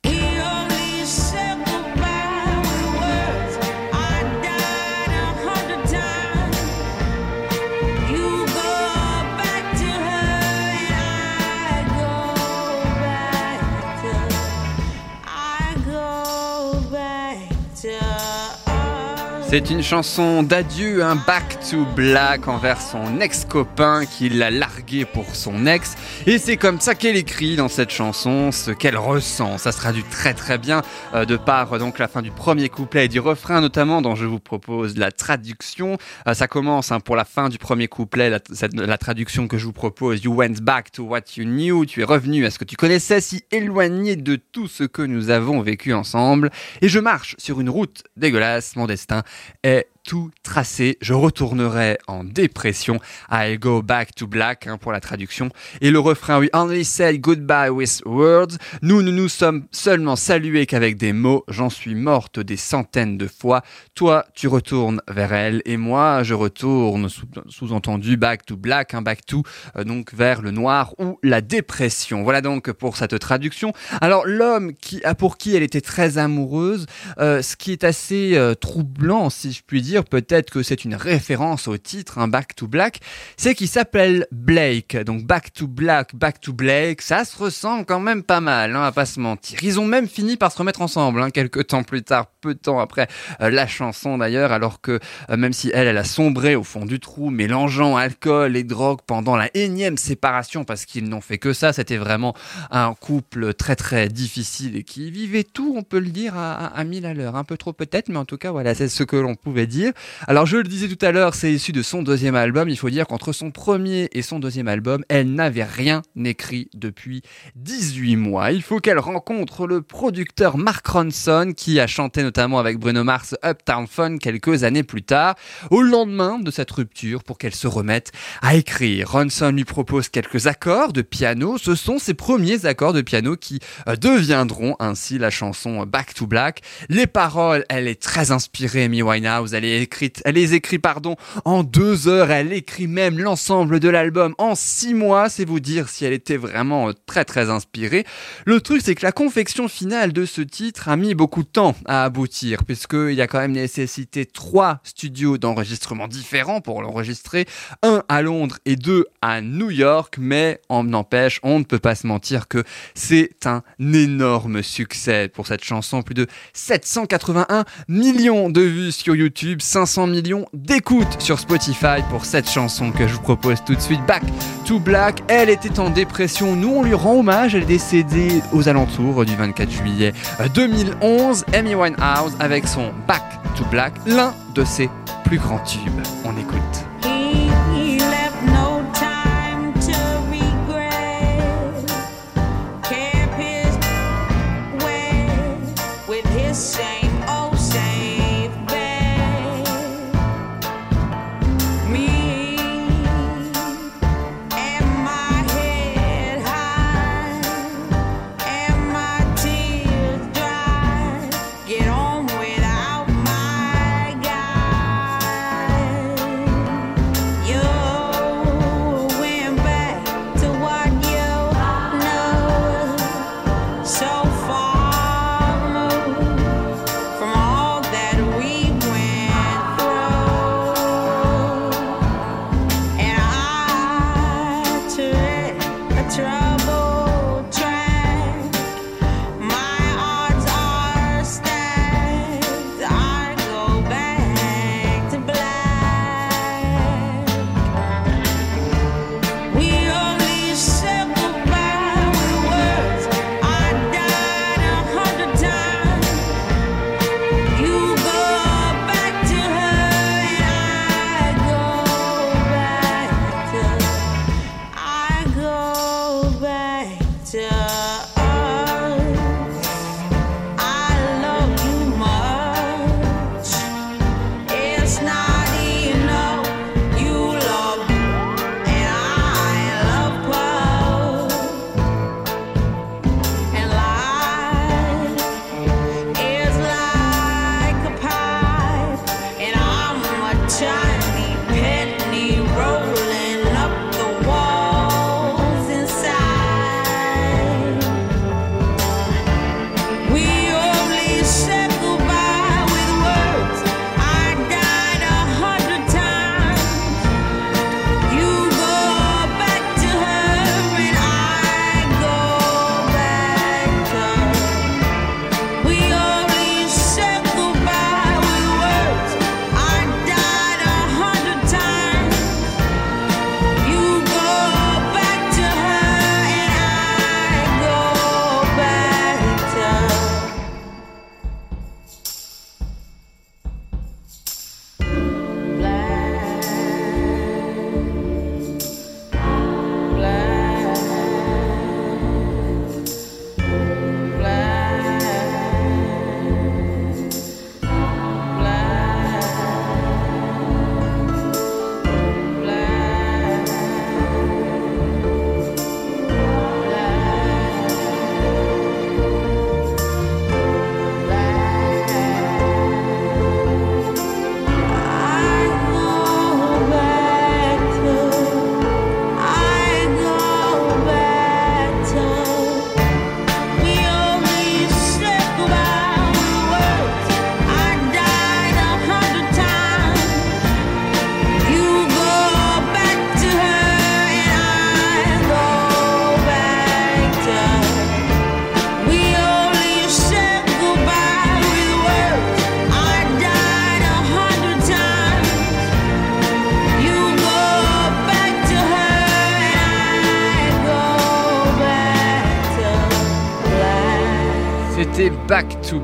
C'est 19.50 19.70
une 19.70 19.82
chanson 19.82 20.44
d'adieu, 20.44 21.06
un 21.06 21.16
back 21.16 21.58
to 21.72 21.86
black 21.96 22.50
envers 22.50 22.82
son 22.82 23.22
ex-copain 23.22 24.06
qui 24.06 24.28
l'a 24.28 24.52
largué 24.52 25.06
pour 25.06 25.38
son 25.38 25.66
ex. 25.66 25.96
Et 26.26 26.38
c'est 26.38 26.58
comme 26.58 26.82
ça 26.82 26.96
qu'elle 26.96 27.16
écrit 27.16 27.56
dans 27.56 27.70
cette 27.70 27.92
chanson 27.92 28.52
ce 28.52 28.72
qu'elle 28.72 28.98
ressent. 28.98 29.58
Ça 29.58 29.72
se 29.72 29.78
traduit 29.78 30.04
très 30.04 30.34
très 30.34 30.58
bien 30.58 30.82
euh, 31.14 31.24
de 31.24 31.38
par 31.38 31.72
euh, 31.72 31.80
donc 31.80 31.98
la 31.98 32.10
fin 32.10 32.22
du 32.22 32.30
premier 32.30 32.68
couplet 32.68 33.06
et 33.06 33.08
du 33.08 33.22
refrain 33.22 33.62
notamment 33.62 34.02
dont 34.02 34.16
je 34.16 34.26
vous 34.26 34.42
propose 34.42 34.98
la 34.98 35.14
traduction. 35.14 35.98
Euh, 36.28 36.34
ça 36.34 36.50
commence 36.50 36.92
hein, 36.92 37.00
pour 37.00 37.16
la 37.16 37.24
fin 37.24 37.48
du 37.48 37.58
premier 37.58 37.88
couplet, 37.88 38.30
la, 38.30 38.40
la 38.74 38.98
traduction 38.98 39.48
que 39.48 39.58
je 39.58 39.64
vous 39.64 39.72
propose. 39.72 40.26
You 40.26 40.34
went 40.34 40.60
back 40.62 40.92
to 40.92 41.04
what 41.04 41.22
you 41.38 41.46
knew. 41.46 41.86
Tu 41.86 42.02
es 42.02 42.04
revenu 42.06 42.46
à 42.46 42.52
ce 42.52 42.60
que 42.60 42.66
tu 42.66 42.76
connaissais, 42.76 43.22
si 43.22 43.46
éloigné 43.52 44.18
de 44.18 44.36
tout 44.36 44.68
ce 44.68 44.84
que 44.84 45.04
nous 45.04 45.30
avons 45.30 45.62
vécu 45.62 45.94
ensemble. 45.94 46.52
Et 46.82 46.90
je 46.90 47.00
marche 47.00 47.36
sur 47.38 47.62
une 47.62 47.70
route 47.70 48.04
dégueulasse. 48.18 48.76
Mon 48.76 48.88
destin 48.88 49.24
Uh, 49.64 49.82
tout 50.08 50.32
tracé. 50.42 50.98
Je 51.02 51.14
retournerai 51.14 51.98
en 52.08 52.24
dépression. 52.24 53.00
I 53.30 53.58
go 53.58 53.82
back 53.82 54.16
to 54.16 54.26
black 54.26 54.66
hein, 54.66 54.78
pour 54.78 54.94
la 54.94 55.02
traduction. 55.02 55.50
Et 55.82 55.92
le 55.92 56.00
refrain, 56.00 56.40
we 56.40 56.50
only 56.54 56.86
said 56.86 57.20
goodbye 57.20 57.70
with 57.70 58.02
words. 58.06 58.58
Nous 58.82 59.02
ne 59.02 59.12
nous 59.12 59.28
sommes 59.28 59.68
seulement 59.72 60.16
salués 60.16 60.66
qu'avec 60.66 60.96
des 60.96 61.12
mots. 61.12 61.44
J'en 61.50 61.70
suis 61.70 61.94
morte 61.94 62.40
des 62.40 62.56
centaines 62.56 63.18
de 63.18 63.28
fois. 63.28 63.64
Toi, 63.96 64.26
tu 64.34 64.48
retournes 64.48 65.02
vers 65.10 65.34
elle 65.34 65.62
et 65.66 65.76
moi, 65.76 66.24
je 66.24 66.34
retourne 66.34 67.10
sous- 67.10 67.28
sous-entendu 67.50 68.16
back 68.16 68.46
to 68.46 68.56
black, 68.56 68.94
un 68.94 69.02
back 69.02 69.26
to 69.26 69.44
euh, 69.76 69.84
donc 69.84 70.14
vers 70.14 70.42
le 70.42 70.52
noir 70.52 70.96
ou 71.00 71.20
la 71.22 71.42
dépression. 71.42 72.24
Voilà 72.24 72.40
donc 72.40 72.72
pour 72.72 72.96
cette 72.96 73.20
traduction. 73.20 73.74
Alors 74.00 74.26
l'homme 74.26 74.72
qui 74.74 75.02
pour 75.18 75.38
qui 75.38 75.54
elle 75.54 75.64
était 75.64 75.82
très 75.82 76.18
amoureuse, 76.18 76.86
euh, 77.20 77.42
ce 77.42 77.58
qui 77.58 77.74
est 77.74 77.84
assez 77.84 78.38
euh, 78.38 78.54
troublant 78.56 79.30
si 79.30 79.52
je 79.52 79.64
puis 79.68 79.82
dire, 79.82 79.97
peut-être 80.06 80.52
que 80.52 80.64
c'est 80.64 80.86
une 80.86 80.96
référence 80.96 81.68
au 81.68 81.78
titre, 81.78 82.20
un 82.20 82.28
Back 82.28 82.56
to 82.56 82.68
Black, 82.68 83.00
c'est 83.38 83.56
qu'il 83.56 83.68
s'appelle 83.68 84.28
Blake. 84.32 84.98
Donc 84.98 85.24
Back 85.24 85.54
to 85.54 85.68
Black, 85.68 86.16
Back 86.16 86.40
to 86.42 86.54
Blake, 86.54 87.02
ça 87.02 87.26
se 87.26 87.38
ressemble 87.38 87.86
quand 87.86 88.00
même 88.00 88.24
pas 88.24 88.42
mal, 88.42 88.76
hein, 88.76 88.84
à 88.84 88.92
pas 88.92 89.06
se 89.06 89.20
mentir. 89.20 89.60
Ils 89.64 89.80
ont 89.80 89.86
même 89.86 90.08
fini 90.08 90.38
par 90.38 90.52
se 90.52 90.58
remettre 90.58 90.82
ensemble, 90.82 91.22
hein, 91.22 91.30
quelques 91.30 91.68
temps 91.68 91.84
plus 91.84 92.04
tard, 92.04 92.28
peu 92.42 92.54
de 92.54 92.60
temps 92.60 92.80
après 92.80 93.08
euh, 93.42 93.50
la 93.50 93.68
chanson 93.68 94.18
d'ailleurs, 94.18 94.52
alors 94.52 94.82
que 94.82 95.00
euh, 95.30 95.38
même 95.38 95.54
si 95.54 95.72
elle, 95.74 95.88
elle 95.88 95.98
a 95.98 96.04
sombré 96.04 96.56
au 96.56 96.64
fond 96.64 96.86
du 96.86 97.00
trou, 97.00 97.30
mélangeant 97.30 97.96
alcool 97.96 98.56
et 98.56 98.64
drogue 98.64 99.00
pendant 99.06 99.36
la 99.36 99.50
énième 99.56 99.98
séparation, 99.98 100.64
parce 100.64 100.86
qu'ils 100.86 101.10
n'ont 101.10 101.22
fait 101.22 101.38
que 101.38 101.54
ça, 101.54 101.74
c'était 101.74 101.98
vraiment 101.98 102.36
un 102.72 102.94
couple 102.94 103.54
très 103.54 103.76
très 103.76 104.10
difficile 104.10 104.76
et 104.76 104.84
qui 104.84 105.12
vivait 105.12 105.44
tout, 105.44 105.74
on 105.78 105.84
peut 105.84 106.00
le 106.00 106.10
dire, 106.10 106.38
à, 106.38 106.54
à, 106.54 106.80
à 106.80 106.84
mille 106.84 107.06
à 107.06 107.14
l'heure. 107.14 107.36
Un 107.36 107.44
peu 107.44 107.58
trop 107.58 107.74
peut-être, 107.74 108.10
mais 108.10 108.18
en 108.18 108.26
tout 108.26 108.38
cas, 108.38 108.52
voilà, 108.52 108.76
c'est 108.76 108.90
ce 108.90 109.04
que 109.04 109.16
l'on 109.16 109.36
pouvait 109.36 109.68
dire. 109.68 109.87
Alors, 110.28 110.46
je 110.46 110.58
le 110.58 110.64
disais 110.64 110.88
tout 110.88 111.06
à 111.06 111.12
l'heure, 111.12 111.36
c'est 111.36 111.52
issu 111.52 111.72
de 111.72 111.82
son 111.82 112.02
deuxième 112.02 112.36
album. 112.36 112.70
Il 112.70 112.78
faut 112.78 112.90
dire 112.90 113.08
qu'entre 113.08 113.32
son 113.32 113.52
premier 113.52 114.10
et 114.14 114.22
son 114.22 114.40
deuxième 114.40 114.68
album, 114.68 115.04
elle 115.10 115.34
n'avait 115.34 115.64
rien 115.64 116.02
écrit 116.24 116.70
depuis 116.74 117.22
18 117.56 118.16
mois. 118.16 118.52
Il 118.52 118.62
faut 118.62 118.80
qu'elle 118.80 119.00
rencontre 119.00 119.68
le 119.68 119.82
producteur 119.82 120.58
Mark 120.58 120.86
Ronson, 120.88 121.54
qui 121.56 121.80
a 121.80 121.88
chanté 121.88 122.24
notamment 122.24 122.60
avec 122.60 122.78
Bruno 122.78 123.04
Mars 123.04 123.36
Uptown 123.44 123.88
Fun 123.88 124.18
quelques 124.18 124.64
années 124.64 124.84
plus 124.84 125.04
tard, 125.04 125.36
au 125.72 125.82
lendemain 125.82 126.40
de 126.40 126.52
cette 126.52 126.72
rupture, 126.72 127.24
pour 127.24 127.38
qu'elle 127.38 127.56
se 127.56 127.68
remette 127.68 128.12
à 128.42 128.56
écrire. 128.56 129.12
Ronson 129.12 129.52
lui 129.52 129.66
propose 129.66 130.10
quelques 130.10 130.48
accords 130.48 130.94
de 130.94 131.02
piano. 131.02 131.58
Ce 131.58 131.76
sont 131.76 132.00
ses 132.00 132.14
premiers 132.14 132.66
accords 132.66 132.94
de 132.94 133.02
piano 133.02 133.36
qui 133.36 133.60
euh, 133.88 133.96
deviendront 133.96 134.76
ainsi 134.80 135.18
la 135.18 135.30
chanson 135.30 135.86
Back 135.86 136.14
to 136.14 136.28
Black. 136.28 136.62
Les 136.90 137.08
paroles, 137.08 137.66
elle 137.70 137.88
est 137.88 138.02
très 138.02 138.32
inspirée, 138.32 138.86
Amy 138.86 139.02
Winehouse. 139.02 139.54
Elle 139.54 139.66
elle 139.68 140.36
les 140.36 140.54
écrit, 140.54 140.80
pardon, 140.80 141.16
en 141.46 141.64
deux 141.64 142.08
heures. 142.08 142.32
Elle 142.32 142.54
écrit 142.54 142.88
même 142.88 143.20
l'ensemble 143.20 143.80
de 143.80 143.90
l'album 143.90 144.36
en 144.38 144.56
six 144.56 144.94
mois. 144.94 145.30
C'est 145.30 145.46
vous 145.46 145.60
dire 145.60 145.90
si 145.90 146.06
elle 146.06 146.14
était 146.14 146.38
vraiment 146.38 146.90
euh, 146.90 146.94
très 147.06 147.26
très 147.26 147.50
inspirée. 147.50 148.06
Le 148.46 148.62
truc, 148.62 148.82
c'est 148.84 148.96
que 148.96 149.06
la 149.06 149.12
confection 149.12 149.68
finale 149.68 150.14
de 150.14 150.26
ce 150.26 150.42
titre 150.42 150.90
a 150.90 150.96
mis 150.96 151.16
beaucoup 151.16 151.44
de 151.44 151.48
temps 151.48 151.76
à 151.86 152.04
aboutir, 152.04 152.64
puisqu'il 152.64 153.14
y 153.14 153.22
a 153.22 153.28
quand 153.28 153.40
même 153.40 153.52
nécessité 153.52 154.26
trois 154.26 154.80
studios 154.84 155.38
d'enregistrement 155.38 156.08
différents 156.08 156.62
pour 156.62 156.82
l'enregistrer, 156.82 157.46
un 157.84 158.04
à 158.10 158.22
Londres 158.22 158.58
et 158.66 158.76
deux 158.76 159.06
à 159.22 159.42
New 159.42 159.72
York, 159.72 160.16
mais 160.20 160.62
on 160.70 160.84
n'empêche, 160.84 161.40
on 161.44 161.60
ne 161.60 161.64
peut 161.64 161.80
pas 161.80 161.96
se 161.96 162.08
mentir 162.08 162.48
que 162.48 162.64
c'est 162.94 163.46
un 163.46 163.64
énorme 163.80 164.64
succès 164.64 165.30
pour 165.30 165.48
cette 165.48 165.64
chanson, 165.64 166.02
plus 166.02 166.16
de 166.16 166.28
781 166.54 167.66
millions 167.88 168.50
de 168.50 168.62
vues 168.62 168.92
sur 168.92 169.16
YouTube 169.16 169.57
tube, 169.58 169.62
500 169.62 170.08
millions 170.08 170.46
d'écoutes 170.54 171.22
sur 171.22 171.40
Spotify 171.40 172.02
pour 172.10 172.26
cette 172.26 172.50
chanson 172.50 172.92
que 172.92 173.08
je 173.08 173.14
vous 173.14 173.22
propose 173.22 173.64
tout 173.66 173.76
de 173.76 173.82
suite. 173.82 174.06
Back 174.08 174.24
to 174.66 174.80
Black, 174.80 175.24
elle 175.28 175.50
était 175.50 175.80
en 175.80 175.90
dépression, 175.90 176.56
nous 176.56 176.70
on 176.70 176.84
lui 176.84 176.94
rend 176.94 177.20
hommage, 177.20 177.56
elle 177.56 177.64
est 177.64 177.66
décédée 177.66 178.42
aux 178.54 178.70
alentours 178.70 179.26
du 179.26 179.36
24 179.36 179.70
juillet 179.70 180.14
2011. 180.54 181.46
Amy 181.54 181.76
Winehouse 181.76 182.36
avec 182.40 182.68
son 182.68 182.92
Back 183.08 183.24
to 183.56 183.66
Black, 183.66 183.94
l'un 184.06 184.34
de 184.54 184.64
ses 184.64 184.90
plus 185.26 185.38
grands 185.38 185.60
tubes. 185.60 186.02
On 186.24 186.38
écoute. 186.38 187.17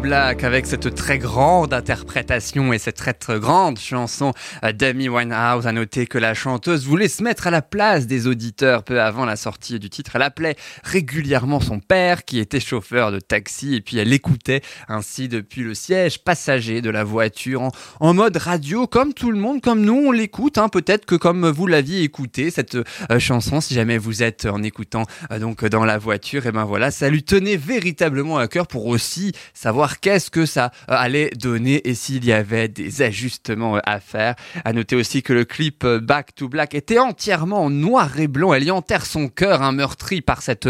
Black 0.03 0.43
avec 0.43 0.65
cette 0.65 0.93
très 0.95 1.17
grande 1.17 1.73
interprétation 1.73 2.73
et 2.73 2.77
cette 2.77 2.97
très, 2.97 3.13
très 3.13 3.39
grande 3.39 3.79
chanson 3.79 4.33
euh, 4.65 4.73
d'Amy 4.73 5.07
Winehouse. 5.07 5.65
À 5.65 5.71
noter 5.71 6.07
que 6.07 6.17
la 6.17 6.33
chanteuse 6.33 6.85
voulait 6.85 7.07
se 7.07 7.23
mettre 7.23 7.47
à 7.47 7.51
la 7.51 7.61
place 7.61 8.05
des 8.05 8.27
auditeurs 8.27 8.83
peu 8.83 8.99
avant 9.01 9.23
la 9.23 9.37
sortie 9.37 9.79
du 9.79 9.89
titre. 9.89 10.17
Elle 10.17 10.23
appelait 10.23 10.57
régulièrement 10.83 11.61
son 11.61 11.79
père 11.79 12.25
qui 12.25 12.39
était 12.39 12.59
chauffeur 12.59 13.13
de 13.13 13.21
taxi 13.21 13.75
et 13.75 13.81
puis 13.81 13.97
elle 13.97 14.11
écoutait 14.11 14.61
ainsi 14.89 15.29
depuis 15.29 15.63
le 15.63 15.73
siège 15.73 16.19
passager 16.19 16.81
de 16.81 16.89
la 16.89 17.05
voiture 17.05 17.71
en, 18.01 18.13
mode 18.13 18.35
radio 18.35 18.87
comme 18.87 19.13
tout 19.13 19.31
le 19.31 19.39
monde, 19.39 19.61
comme 19.61 19.79
nous 19.79 20.07
on 20.07 20.11
l'écoute. 20.11 20.57
hein. 20.57 20.67
Peut-être 20.67 21.05
que 21.05 21.15
comme 21.15 21.49
vous 21.49 21.65
l'aviez 21.65 22.03
écouté 22.03 22.51
cette 22.51 22.75
euh, 22.75 23.19
chanson, 23.19 23.61
si 23.61 23.73
jamais 23.73 23.97
vous 23.97 24.21
êtes 24.21 24.47
en 24.47 24.63
écoutant 24.63 25.05
euh, 25.31 25.39
donc 25.39 25.63
dans 25.63 25.85
la 25.85 25.97
voiture, 25.97 26.45
et 26.45 26.51
ben 26.51 26.65
voilà, 26.65 26.91
ça 26.91 27.09
lui 27.09 27.23
tenait 27.23 27.55
véritablement 27.55 28.37
à 28.37 28.49
cœur 28.49 28.67
pour 28.67 28.87
aussi 28.87 29.31
savoir 29.53 29.92
qu'est-ce 29.99 30.29
que 30.31 30.45
ça 30.45 30.71
euh, 30.89 30.95
allait 30.95 31.29
donner 31.31 31.87
et 31.87 31.93
s'il 31.95 32.25
y 32.25 32.31
avait 32.31 32.67
des 32.67 33.01
ajustements 33.01 33.77
euh, 33.77 33.79
à 33.85 33.99
faire. 33.99 34.35
À 34.65 34.73
noter 34.73 34.95
aussi 34.95 35.23
que 35.23 35.33
le 35.33 35.45
clip 35.45 35.83
euh, 35.83 35.99
Back 35.99 36.35
to 36.35 36.49
Black 36.49 36.75
était 36.75 36.99
entièrement 36.99 37.63
en 37.63 37.69
noir 37.69 38.19
et 38.19 38.27
blanc. 38.27 38.53
Elle 38.53 38.63
y 38.63 38.71
enterre 38.71 39.05
son 39.05 39.27
cœur, 39.27 39.61
un 39.61 39.71
meurtri 39.71 40.21
par 40.21 40.41
cette 40.41 40.69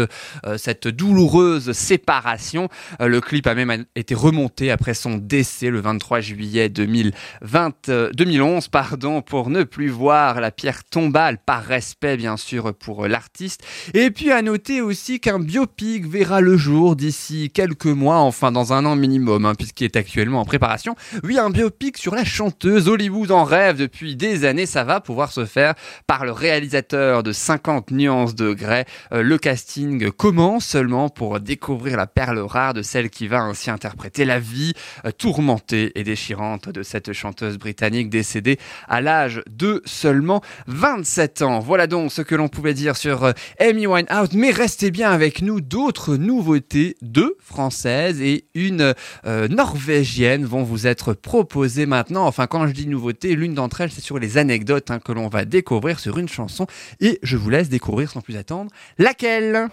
cette 0.56 0.88
douloureuse 0.88 1.72
séparation. 1.72 2.68
Le 3.00 3.20
clip 3.20 3.46
a 3.46 3.54
même 3.54 3.84
été 3.94 4.14
remonté 4.14 4.70
après 4.70 4.94
son 4.94 5.16
décès 5.16 5.70
le 5.70 5.80
23 5.80 6.20
juillet 6.20 6.68
2020, 6.68 7.88
euh, 7.88 8.10
2011, 8.14 8.68
pardon, 8.68 9.22
pour 9.22 9.50
ne 9.50 9.62
plus 9.64 9.88
voir 9.88 10.40
la 10.40 10.50
pierre 10.50 10.84
tombale, 10.84 11.38
par 11.44 11.64
respect 11.64 12.16
bien 12.16 12.36
sûr 12.36 12.74
pour 12.74 13.06
l'artiste. 13.06 13.62
Et 13.94 14.10
puis 14.10 14.30
à 14.30 14.42
noter 14.42 14.80
aussi 14.80 15.20
qu'un 15.20 15.38
biopic 15.38 16.06
verra 16.06 16.40
le 16.40 16.56
jour 16.56 16.96
d'ici 16.96 17.50
quelques 17.52 17.86
mois 17.86 18.16
en 18.16 18.34
enfin 18.34 18.50
dans 18.50 18.72
un 18.72 18.84
an 18.84 18.96
minimum, 18.96 19.13
hein, 19.44 19.54
puisqu'il 19.54 19.84
est 19.84 19.96
actuellement 19.96 20.40
en 20.40 20.44
préparation. 20.44 20.94
Oui, 21.22 21.38
un 21.38 21.50
biopic 21.50 21.98
sur 21.98 22.14
la 22.14 22.24
chanteuse 22.24 22.88
Hollywood 22.88 23.30
en 23.30 23.44
rêve 23.44 23.76
depuis 23.76 24.16
des 24.16 24.44
années, 24.44 24.66
ça 24.66 24.84
va 24.84 25.00
pouvoir 25.00 25.32
se 25.32 25.44
faire 25.44 25.74
par 26.06 26.24
le 26.24 26.32
réalisateur 26.32 27.22
de 27.22 27.32
50 27.32 27.90
nuances 27.90 28.34
de 28.34 28.52
grès. 28.52 28.84
Euh, 29.12 29.22
le 29.22 29.38
casting 29.38 30.10
commence 30.10 30.66
seulement 30.66 31.08
pour 31.08 31.40
découvrir 31.40 31.96
la 31.96 32.06
perle 32.06 32.38
rare 32.38 32.74
de 32.74 32.82
celle 32.82 33.10
qui 33.10 33.28
va 33.28 33.40
ainsi 33.40 33.70
interpréter 33.70 34.24
la 34.24 34.38
vie 34.38 34.72
euh, 35.04 35.10
tourmentée 35.10 35.92
et 35.94 36.04
déchirante 36.04 36.68
de 36.68 36.82
cette 36.82 37.12
chanteuse 37.12 37.58
britannique 37.58 38.10
décédée 38.10 38.58
à 38.88 39.00
l'âge 39.00 39.42
de 39.48 39.82
seulement 39.84 40.42
27 40.66 41.42
ans. 41.42 41.60
Voilà 41.60 41.86
donc 41.86 42.12
ce 42.12 42.22
que 42.22 42.34
l'on 42.34 42.48
pouvait 42.48 42.74
dire 42.74 42.96
sur 42.96 43.24
euh, 43.24 43.32
Amy 43.60 43.86
Winehouse, 43.86 44.30
mais 44.34 44.50
restez 44.50 44.90
bien 44.90 45.10
avec 45.10 45.42
nous, 45.42 45.60
d'autres 45.60 46.16
nouveautés, 46.16 46.96
deux 47.02 47.36
françaises 47.40 48.20
et 48.20 48.46
une 48.54 48.94
euh, 49.26 49.48
norvégienne 49.48 50.44
vont 50.44 50.62
vous 50.62 50.86
être 50.86 51.12
proposées 51.12 51.86
maintenant. 51.86 52.26
Enfin, 52.26 52.46
quand 52.46 52.66
je 52.66 52.72
dis 52.72 52.86
nouveauté, 52.86 53.34
l'une 53.34 53.54
d'entre 53.54 53.80
elles, 53.80 53.90
c'est 53.90 54.00
sur 54.00 54.18
les 54.18 54.38
anecdotes 54.38 54.90
hein, 54.90 54.98
que 54.98 55.12
l'on 55.12 55.28
va 55.28 55.44
découvrir 55.44 55.98
sur 56.00 56.18
une 56.18 56.28
chanson 56.28 56.66
et 57.00 57.18
je 57.22 57.36
vous 57.36 57.50
laisse 57.50 57.68
découvrir 57.68 58.10
sans 58.10 58.20
plus 58.20 58.36
attendre 58.36 58.70
laquelle? 58.98 59.68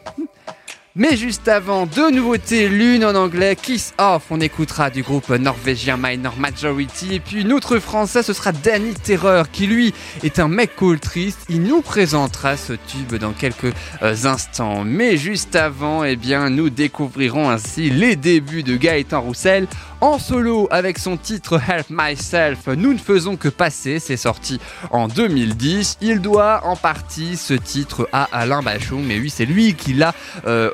Mais 0.93 1.15
juste 1.15 1.47
avant, 1.47 1.85
deux 1.85 2.11
nouveautés, 2.11 2.67
l'une 2.67 3.05
en 3.05 3.15
anglais, 3.15 3.55
Kiss 3.55 3.93
Off, 3.97 4.23
on 4.29 4.41
écoutera 4.41 4.89
du 4.89 5.03
groupe 5.03 5.29
norvégien 5.29 5.95
Minor 5.95 6.35
Majority, 6.37 7.15
et 7.15 7.19
puis 7.21 7.43
une 7.43 7.53
autre 7.53 7.79
français, 7.79 8.23
ce 8.23 8.33
sera 8.33 8.51
Danny 8.51 8.93
Terreur, 8.93 9.49
qui 9.51 9.67
lui 9.67 9.93
est 10.21 10.37
un 10.39 10.49
mec 10.49 10.75
cool 10.75 10.99
triste, 10.99 11.45
il 11.47 11.63
nous 11.63 11.81
présentera 11.81 12.57
ce 12.57 12.73
tube 12.73 13.15
dans 13.15 13.31
quelques 13.31 13.73
euh, 14.01 14.15
instants. 14.25 14.83
Mais 14.83 15.15
juste 15.15 15.55
avant, 15.55 16.03
eh 16.03 16.17
bien, 16.17 16.49
nous 16.49 16.69
découvrirons 16.69 17.49
ainsi 17.49 17.89
les 17.89 18.17
débuts 18.17 18.63
de 18.63 18.75
Gaëtan 18.75 19.21
Roussel 19.21 19.67
en 20.01 20.17
solo 20.17 20.67
avec 20.71 20.97
son 20.97 21.15
titre 21.15 21.61
Help 21.67 21.87
Myself. 21.89 22.67
Nous 22.67 22.93
ne 22.93 22.97
faisons 22.97 23.37
que 23.37 23.47
passer, 23.47 23.99
c'est 23.99 24.17
sorti 24.17 24.59
en 24.89 25.07
2010. 25.07 25.97
Il 26.01 26.21
doit 26.21 26.65
en 26.65 26.75
partie 26.75 27.37
ce 27.37 27.53
titre 27.53 28.09
à 28.11 28.27
Alain 28.31 28.61
Bachung, 28.61 29.03
mais 29.05 29.19
oui, 29.19 29.29
c'est 29.29 29.45
lui 29.45 29.75
qui 29.75 29.93
l'a 29.93 30.13
euh, 30.47 30.71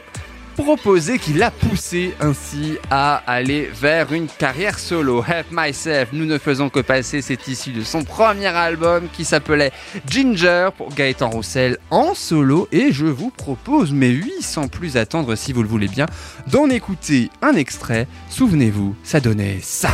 proposé, 0.58 1.20
qui 1.20 1.34
l'a 1.34 1.52
poussé 1.52 2.14
ainsi 2.20 2.78
à 2.90 3.22
aller 3.28 3.70
vers 3.74 4.12
une 4.12 4.28
carrière 4.28 4.80
solo. 4.80 5.24
Help 5.24 5.48
Myself, 5.52 6.10
nous 6.12 6.26
ne 6.26 6.38
faisons 6.38 6.70
que 6.70 6.80
passer, 6.80 7.22
c'est 7.22 7.48
issu 7.48 7.72
de 7.72 7.84
son 7.84 8.04
premier 8.04 8.48
album 8.48 9.08
qui 9.14 9.24
s'appelait 9.24 9.72
Ginger 10.10 10.70
pour 10.76 10.94
Gaëtan 10.94 11.30
Roussel 11.30 11.78
en 11.92 12.16
solo 12.16 12.68
et 12.72 12.92
je 12.92 13.06
vous 13.06 13.30
propose, 13.30 13.94
mais 13.94 14.10
oui, 14.10 14.34
sans 14.42 14.68
plus 14.68 14.98
attendre 14.98 15.36
si 15.36 15.54
vous 15.54 15.62
le 15.62 15.70
voulez 15.70 15.88
bien, 15.88 16.08
d'en 16.48 16.70
écouter 16.70 17.30
un 17.42 17.56
extrait. 17.56 18.08
Souvenez-vous, 18.30 18.96
ça 19.04 19.20
donnait 19.20 19.60
ça. 19.62 19.92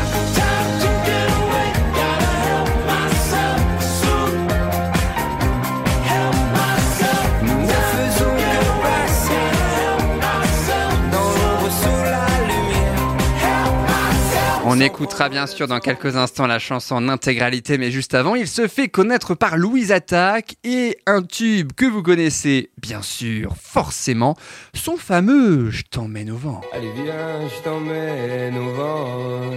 Écoutera 14.84 15.30
bien 15.30 15.48
sûr 15.48 15.68
dans 15.68 15.80
quelques 15.80 16.18
instants 16.18 16.46
la 16.46 16.60
chanson 16.60 16.96
en 16.96 17.08
intégralité, 17.08 17.78
mais 17.78 17.90
juste 17.90 18.14
avant, 18.14 18.36
il 18.36 18.48
se 18.48 18.68
fait 18.68 18.90
connaître 18.90 19.34
par 19.34 19.58
Louise 19.58 19.92
Attaque 19.92 20.56
et 20.66 20.98
un 21.06 21.22
tube 21.22 21.72
que 21.74 21.86
vous 21.86 22.04
connaissez 22.04 22.70
bien 22.78 23.02
sûr, 23.02 23.56
forcément, 23.62 24.36
son 24.74 24.98
fameux 24.98 25.70
Je 25.70 25.84
t'emmène 25.84 26.32
au 26.32 26.36
vent. 26.36 26.62
Allez 26.74 26.92
viens, 26.96 27.48
je 27.48 27.64
t'emmène 27.64 28.58
au 28.58 28.72
vent, 28.72 29.52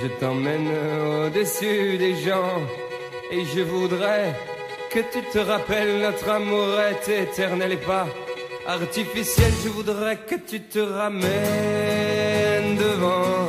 je 0.00 0.06
t'emmène 0.18 0.68
au-dessus 1.26 1.98
des 1.98 2.14
gens, 2.22 2.60
et 3.30 3.44
je 3.54 3.60
voudrais 3.60 4.34
que 4.90 5.00
tu 5.00 5.22
te 5.32 5.38
rappelles 5.38 6.00
notre 6.00 6.28
amour 6.30 6.80
est 6.80 7.08
éternel 7.22 7.72
et 7.72 7.76
pas 7.76 8.06
artificiel. 8.66 9.52
Je 9.64 9.68
voudrais 9.68 10.16
que 10.16 10.36
tu 10.36 10.60
te 10.60 10.78
ramènes 10.78 11.22
devant, 12.76 13.48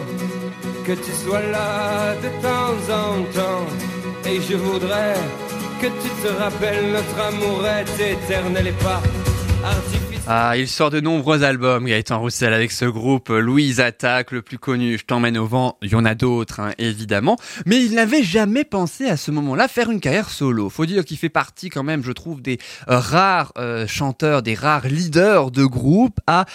que 0.85 0.91
tu 0.91 1.11
sois 1.11 1.41
là 1.41 2.13
de 2.15 2.29
temps 2.41 2.93
en 2.93 3.23
temps, 3.31 3.65
et 4.25 4.41
je 4.41 4.55
voudrais 4.55 5.15
que 5.81 5.87
tu 5.87 6.09
te 6.21 6.27
rappelles 6.27 6.91
notre 6.91 7.19
amour 7.19 7.65
est 7.65 8.11
éternel 8.11 8.67
et 8.67 8.83
pas. 8.83 9.01
Ah, 10.27 10.57
il 10.57 10.67
sort 10.67 10.89
de 10.89 10.99
nombreux 10.99 11.43
albums, 11.43 11.85
Gaëtan 11.85 12.19
Roussel, 12.19 12.53
avec 12.53 12.71
ce 12.71 12.85
groupe 12.85 13.29
Louise 13.29 13.79
Attaque, 13.79 14.31
le 14.31 14.41
plus 14.41 14.57
connu, 14.57 14.97
Je 14.97 15.05
t'emmène 15.05 15.37
au 15.37 15.45
vent, 15.45 15.77
il 15.81 15.91
y 15.91 15.95
en 15.95 16.05
a 16.05 16.15
d'autres, 16.15 16.59
hein, 16.59 16.71
évidemment, 16.77 17.37
mais 17.65 17.83
il 17.83 17.93
n'avait 17.93 18.23
jamais 18.23 18.63
pensé 18.65 19.05
à 19.05 19.17
ce 19.17 19.31
moment-là 19.31 19.67
faire 19.67 19.89
une 19.89 19.99
carrière 19.99 20.29
solo. 20.29 20.69
Faut 20.69 20.85
dire 20.85 21.05
qu'il 21.05 21.17
fait 21.17 21.29
partie 21.29 21.69
quand 21.69 21.83
même, 21.83 22.03
je 22.03 22.11
trouve, 22.11 22.41
des 22.41 22.57
euh, 22.89 22.99
rares 22.99 23.53
euh, 23.57 23.87
chanteurs, 23.87 24.43
des 24.43 24.53
rares 24.53 24.87
leaders 24.87 25.51
de 25.51 25.65
groupe 25.65 26.19
à 26.27 26.45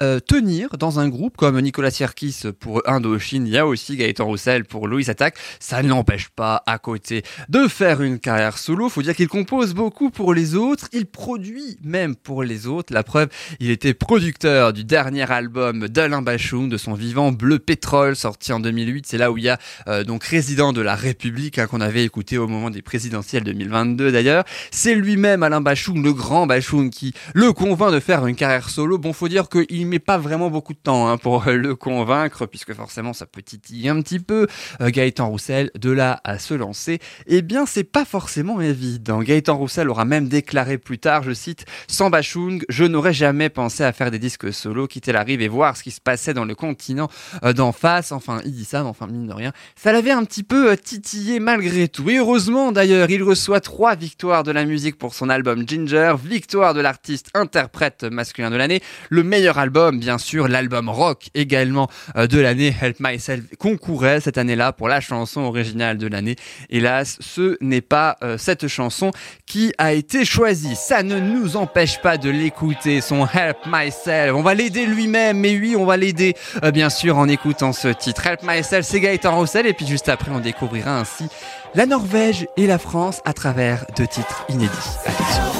euh, 0.00 0.20
tenir 0.20 0.68
dans 0.78 1.00
un 1.00 1.08
groupe 1.08 1.36
comme 1.36 1.60
Nicolas 1.60 1.90
Sierkis 1.90 2.42
pour 2.60 2.82
Indochine, 2.88 3.48
il 3.48 3.52
y 3.52 3.58
a 3.58 3.66
aussi 3.66 3.96
Gaëtan 3.96 4.26
Roussel 4.26 4.64
pour 4.64 4.86
Louis 4.86 5.10
Attaque. 5.10 5.36
Ça 5.58 5.82
ne 5.82 5.88
l'empêche 5.88 6.28
pas 6.28 6.62
à 6.66 6.78
côté 6.78 7.24
de 7.48 7.66
faire 7.66 8.00
une 8.00 8.20
carrière 8.20 8.58
solo. 8.58 8.88
Faut 8.88 9.02
dire 9.02 9.16
qu'il 9.16 9.26
compose 9.26 9.74
beaucoup 9.74 10.10
pour 10.10 10.34
les 10.34 10.54
autres, 10.54 10.88
il 10.92 11.06
produit 11.06 11.78
même 11.82 12.14
pour 12.14 12.44
les 12.44 12.68
autres. 12.68 12.94
La 12.94 13.02
preuve, 13.02 13.28
il 13.58 13.70
était 13.70 13.92
producteur 13.92 14.72
du 14.72 14.84
dernier 14.84 15.28
album 15.30 15.88
d'Alain 15.88 16.22
Bachung, 16.22 16.68
de 16.68 16.76
son 16.76 16.94
vivant 16.94 17.32
Bleu 17.32 17.58
Pétrole, 17.58 18.14
sorti 18.14 18.52
en 18.52 18.60
2008. 18.60 19.04
C'est 19.04 19.18
là 19.18 19.32
où 19.32 19.38
il 19.38 19.44
y 19.44 19.48
a 19.48 19.58
euh, 19.88 20.04
donc 20.04 20.22
Résident 20.22 20.72
de 20.72 20.80
la 20.80 20.94
République 20.94 21.58
hein, 21.58 21.66
qu'on 21.66 21.80
avait 21.80 22.04
écouté 22.04 22.38
au 22.38 22.46
moment 22.46 22.70
des 22.70 22.82
présidentielles 22.82 23.42
2022 23.42 24.12
d'ailleurs. 24.12 24.44
C'est 24.70 24.94
lui-même 24.94 25.42
Alain 25.42 25.60
Bachung, 25.60 26.02
le 26.04 26.12
grand 26.12 26.46
Bachung, 26.46 26.90
qui 26.90 27.14
le 27.34 27.52
convainc 27.52 27.92
de 27.92 27.98
faire 27.98 28.26
une 28.26 28.36
carrière 28.36 28.68
solo. 28.68 28.98
Bon, 28.98 29.12
faut 29.12 29.28
dire 29.28 29.48
qu'il 29.48 29.87
met 29.88 29.98
pas 29.98 30.18
vraiment 30.18 30.50
beaucoup 30.50 30.74
de 30.74 30.78
temps 30.78 31.08
hein, 31.08 31.16
pour 31.16 31.48
euh, 31.48 31.56
le 31.56 31.74
convaincre, 31.74 32.46
puisque 32.46 32.74
forcément 32.74 33.12
ça 33.12 33.26
peut 33.26 33.42
titiller 33.42 33.88
un 33.88 34.00
petit 34.00 34.20
peu. 34.20 34.46
Euh, 34.80 34.90
Gaëtan 34.90 35.28
Roussel, 35.28 35.70
de 35.78 35.90
là 35.90 36.20
à 36.24 36.38
se 36.38 36.54
lancer, 36.54 36.98
eh 37.26 37.42
bien 37.42 37.66
c'est 37.66 37.84
pas 37.84 38.04
forcément 38.04 38.60
évident. 38.60 39.20
Gaëtan 39.20 39.56
Roussel 39.56 39.88
aura 39.88 40.04
même 40.04 40.28
déclaré 40.28 40.78
plus 40.78 40.98
tard, 40.98 41.22
je 41.22 41.32
cite, 41.32 41.64
sans 41.86 42.10
Bachung, 42.10 42.64
je 42.68 42.84
n'aurais 42.84 43.12
jamais 43.12 43.48
pensé 43.48 43.82
à 43.84 43.92
faire 43.92 44.10
des 44.10 44.18
disques 44.18 44.52
solo, 44.52 44.86
quitter 44.86 45.12
la 45.12 45.22
rive 45.22 45.40
et 45.40 45.48
voir 45.48 45.76
ce 45.76 45.82
qui 45.82 45.90
se 45.90 46.00
passait 46.00 46.34
dans 46.34 46.44
le 46.44 46.54
continent 46.54 47.08
euh, 47.44 47.52
d'en 47.52 47.72
face. 47.72 48.12
Enfin, 48.12 48.40
il 48.44 48.52
dit 48.52 48.64
ça, 48.64 48.82
mais 48.82 48.88
enfin 48.88 49.06
mine 49.06 49.26
de 49.26 49.32
rien, 49.32 49.52
ça 49.76 49.92
l'avait 49.92 50.10
un 50.10 50.24
petit 50.24 50.42
peu 50.42 50.76
titillé 50.76 51.40
malgré 51.40 51.88
tout. 51.88 52.08
Et 52.10 52.18
heureusement 52.18 52.72
d'ailleurs, 52.72 53.10
il 53.10 53.22
reçoit 53.22 53.60
trois 53.60 53.94
victoires 53.94 54.42
de 54.42 54.52
la 54.52 54.64
musique 54.64 54.98
pour 54.98 55.14
son 55.14 55.28
album 55.28 55.66
Ginger, 55.66 56.14
victoire 56.22 56.74
de 56.74 56.80
l'artiste 56.80 57.30
interprète 57.34 58.04
masculin 58.04 58.50
de 58.50 58.56
l'année, 58.56 58.82
le 59.10 59.22
meilleur 59.22 59.58
album 59.58 59.77
bien 59.92 60.18
sûr, 60.18 60.48
l'album 60.48 60.88
rock 60.88 61.28
également 61.34 61.88
euh, 62.16 62.26
de 62.26 62.38
l'année, 62.38 62.74
Help 62.80 62.96
Myself, 63.00 63.44
concourait 63.58 64.20
cette 64.20 64.38
année-là 64.38 64.72
pour 64.72 64.88
la 64.88 65.00
chanson 65.00 65.42
originale 65.42 65.98
de 65.98 66.06
l'année. 66.06 66.36
Hélas, 66.70 67.18
ce 67.20 67.56
n'est 67.60 67.80
pas 67.80 68.16
euh, 68.22 68.38
cette 68.38 68.68
chanson 68.68 69.10
qui 69.46 69.72
a 69.78 69.92
été 69.92 70.24
choisie. 70.24 70.76
Ça 70.76 71.02
ne 71.02 71.18
nous 71.18 71.56
empêche 71.56 72.00
pas 72.00 72.18
de 72.18 72.30
l'écouter, 72.30 73.00
son 73.00 73.26
Help 73.26 73.58
Myself. 73.66 74.34
On 74.34 74.42
va 74.42 74.54
l'aider 74.54 74.86
lui-même, 74.86 75.38
mais 75.38 75.58
oui, 75.58 75.76
on 75.76 75.84
va 75.84 75.96
l'aider 75.96 76.34
euh, 76.62 76.70
bien 76.70 76.90
sûr 76.90 77.16
en 77.18 77.28
écoutant 77.28 77.72
ce 77.72 77.88
titre. 77.88 78.26
Help 78.26 78.42
Myself, 78.42 78.86
c'est 78.86 79.00
Gaëtan 79.00 79.36
Roussel, 79.36 79.66
et 79.66 79.72
puis 79.72 79.86
juste 79.86 80.08
après, 80.08 80.30
on 80.30 80.40
découvrira 80.40 80.98
ainsi 80.98 81.26
la 81.74 81.86
Norvège 81.86 82.46
et 82.56 82.66
la 82.66 82.78
France 82.78 83.20
à 83.24 83.32
travers 83.32 83.84
deux 83.96 84.06
titres 84.06 84.44
inédits. 84.48 84.68
Attention. 85.06 85.57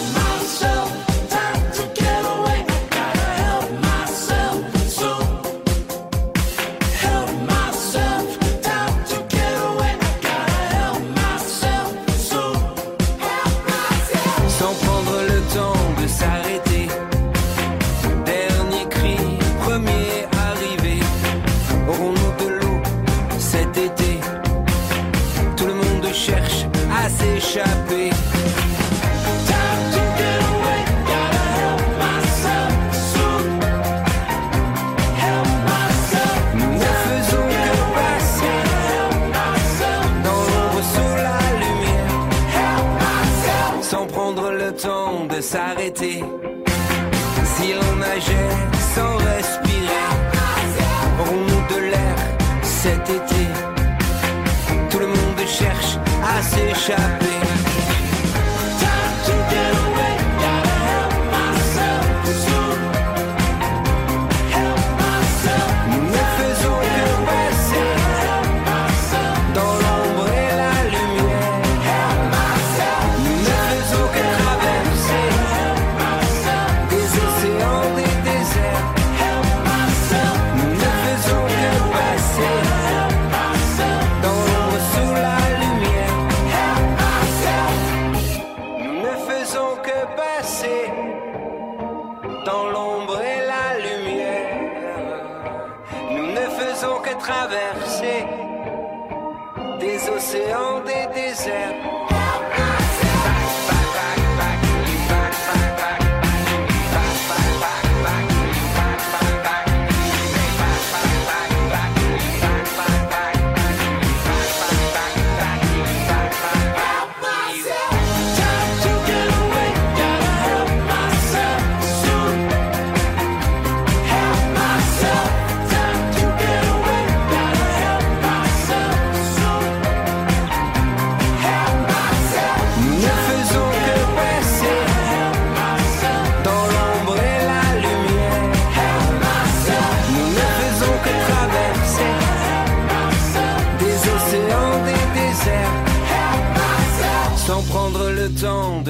S'arrêter. 45.98 46.37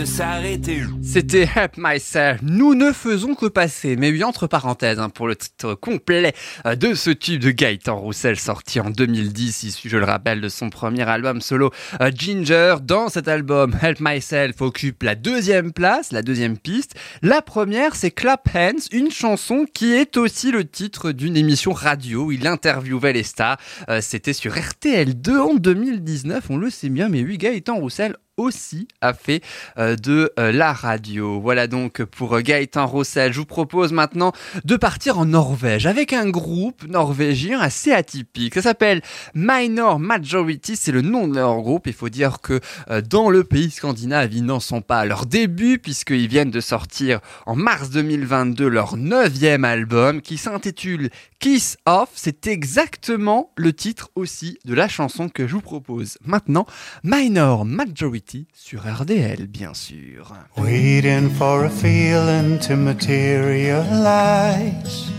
S'arrêter. 0.04 0.82
C'était 1.02 1.48
Help 1.54 1.76
Myself. 1.76 2.40
Nous 2.42 2.74
ne 2.74 2.92
faisons 2.92 3.34
que 3.34 3.46
passer. 3.46 3.96
Mais 3.96 4.10
oui, 4.10 4.22
entre 4.24 4.46
parenthèses, 4.46 4.98
hein, 4.98 5.08
pour 5.08 5.26
le 5.26 5.36
titre 5.36 5.74
complet 5.74 6.34
euh, 6.66 6.74
de 6.76 6.94
ce 6.94 7.10
tube 7.10 7.40
de 7.40 7.50
Gaëtan 7.50 7.96
Roussel 7.96 8.38
sorti 8.38 8.80
en 8.80 8.90
2010, 8.90 9.62
issu, 9.62 9.88
je 9.88 9.96
le 9.96 10.04
rappelle, 10.04 10.40
de 10.40 10.48
son 10.48 10.70
premier 10.70 11.02
album 11.02 11.40
solo 11.40 11.70
euh, 12.00 12.10
Ginger. 12.14 12.76
Dans 12.82 13.08
cet 13.08 13.28
album, 13.28 13.74
Help 13.80 14.00
Myself 14.00 14.60
occupe 14.60 15.02
la 15.02 15.14
deuxième 15.14 15.72
place, 15.72 16.12
la 16.12 16.22
deuxième 16.22 16.58
piste. 16.58 16.94
La 17.22 17.42
première, 17.42 17.96
c'est 17.96 18.10
Clap 18.10 18.48
Hands, 18.54 18.86
une 18.92 19.10
chanson 19.10 19.66
qui 19.72 19.92
est 19.92 20.16
aussi 20.16 20.50
le 20.50 20.64
titre 20.64 21.12
d'une 21.12 21.36
émission 21.36 21.72
radio 21.72 22.26
où 22.26 22.32
il 22.32 22.46
interviewait 22.46 23.12
les 23.12 23.22
stars. 23.22 23.58
Euh, 23.88 24.00
C'était 24.00 24.32
sur 24.32 24.54
RTL2 24.54 25.38
en 25.38 25.54
2019, 25.54 26.44
on 26.50 26.56
le 26.56 26.70
sait 26.70 26.88
bien, 26.88 27.08
mais 27.08 27.22
oui, 27.22 27.38
Gaëtan 27.38 27.76
Roussel 27.76 28.16
aussi 28.38 28.88
a 29.00 29.12
fait 29.12 29.42
euh, 29.76 29.96
de 29.96 30.32
euh, 30.38 30.52
la 30.52 30.72
radio. 30.72 31.40
Voilà 31.40 31.66
donc 31.66 32.02
pour 32.04 32.36
euh, 32.36 32.40
Gaëtan 32.40 32.86
Roussel. 32.86 33.32
Je 33.32 33.40
vous 33.40 33.46
propose 33.46 33.92
maintenant 33.92 34.32
de 34.64 34.76
partir 34.76 35.18
en 35.18 35.26
Norvège 35.26 35.86
avec 35.86 36.12
un 36.12 36.30
groupe 36.30 36.84
norvégien 36.84 37.60
assez 37.60 37.92
atypique. 37.92 38.54
Ça 38.54 38.62
s'appelle 38.62 39.02
Minor 39.34 39.98
Majority, 39.98 40.76
c'est 40.76 40.92
le 40.92 41.02
nom 41.02 41.28
de 41.28 41.34
leur 41.34 41.60
groupe. 41.60 41.86
Il 41.86 41.92
faut 41.92 42.08
dire 42.08 42.40
que 42.40 42.60
dans 43.08 43.28
le 43.28 43.44
pays 43.44 43.70
scandinave, 43.70 44.32
ils 44.32 44.44
n'en 44.44 44.60
sont 44.60 44.80
pas 44.80 45.00
à 45.00 45.04
leur 45.04 45.26
début 45.26 45.78
puisqu'ils 45.78 46.28
viennent 46.28 46.50
de 46.50 46.60
sortir 46.60 47.20
en 47.46 47.56
mars 47.56 47.90
2022 47.90 48.68
leur 48.68 48.96
neuvième 48.96 49.64
album 49.64 50.22
qui 50.22 50.38
s'intitule 50.38 51.10
Kiss 51.40 51.76
Off. 51.86 52.10
C'est 52.14 52.46
exactement 52.46 53.52
le 53.56 53.72
titre 53.72 54.10
aussi 54.14 54.58
de 54.64 54.74
la 54.74 54.88
chanson 54.88 55.28
que 55.28 55.46
je 55.46 55.54
vous 55.54 55.60
propose 55.60 56.18
maintenant. 56.24 56.66
Minor 57.02 57.64
Majority 57.64 58.27
sur 58.52 58.82
RDL, 58.86 59.46
bien 59.46 59.72
sûr. 59.74 60.34
Waiting 60.56 61.30
for 61.30 61.64
a 61.64 61.70
feeling 61.70 62.58
to 62.58 62.76
materialize. 62.76 65.10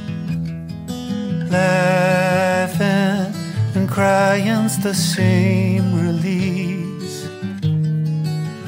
Laughing 1.50 3.34
and 3.76 3.90
crying's 3.90 4.78
the 4.84 4.94
same 4.94 5.96
release. 5.96 7.28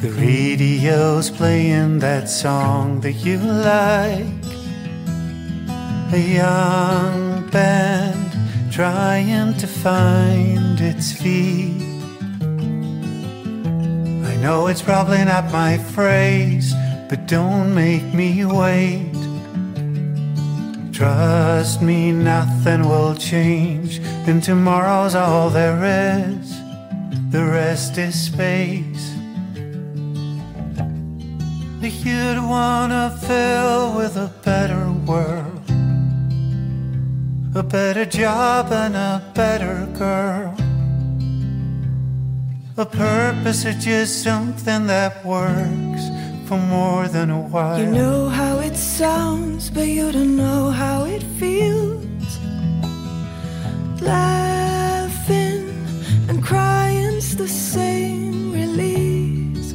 The 0.01 0.09
radio's 0.17 1.29
playing 1.29 1.99
that 1.99 2.27
song 2.27 3.01
that 3.01 3.23
you 3.23 3.37
like. 3.37 4.25
A 6.13 6.17
young 6.17 7.47
band 7.51 8.31
trying 8.71 9.53
to 9.57 9.67
find 9.67 10.81
its 10.81 11.11
feet. 11.11 12.00
Know 14.41 14.67
it's 14.67 14.81
probably 14.81 15.23
not 15.23 15.51
my 15.51 15.77
phrase, 15.77 16.73
but 17.09 17.27
don't 17.27 17.75
make 17.75 18.13
me 18.13 18.43
wait. 18.43 19.13
Trust 20.91 21.81
me, 21.81 22.11
nothing 22.11 22.89
will 22.89 23.15
change, 23.15 23.99
and 24.27 24.41
tomorrow's 24.41 25.15
all 25.15 25.49
there 25.49 25.79
is. 26.25 26.59
The 27.29 27.45
rest 27.45 27.97
is 27.97 28.15
space. 28.19 29.11
You'd 32.03 32.41
wanna 32.41 33.15
fill 33.21 33.95
with 33.95 34.17
a 34.17 34.31
better 34.43 34.91
world, 35.05 35.69
a 37.53 37.61
better 37.61 38.05
job, 38.05 38.71
and 38.71 38.95
a 38.95 39.21
better 39.35 39.87
girl. 39.97 40.60
A 42.77 42.85
purpose 42.85 43.65
or 43.65 43.73
just 43.73 44.23
something 44.23 44.87
that 44.87 45.25
works 45.25 46.03
for 46.47 46.57
more 46.57 47.07
than 47.09 47.29
a 47.29 47.41
while. 47.41 47.77
You 47.77 47.85
know 47.87 48.29
how 48.29 48.59
it 48.59 48.77
sounds, 48.77 49.69
but 49.69 49.87
you 49.87 50.09
don't 50.11 50.37
know 50.37 50.69
how 50.71 51.03
it 51.03 51.21
feels. 51.37 52.39
Laughing 54.01 55.69
and 56.29 56.41
crying's 56.41 57.35
the 57.35 57.47
same 57.47 58.53
release. 58.53 59.73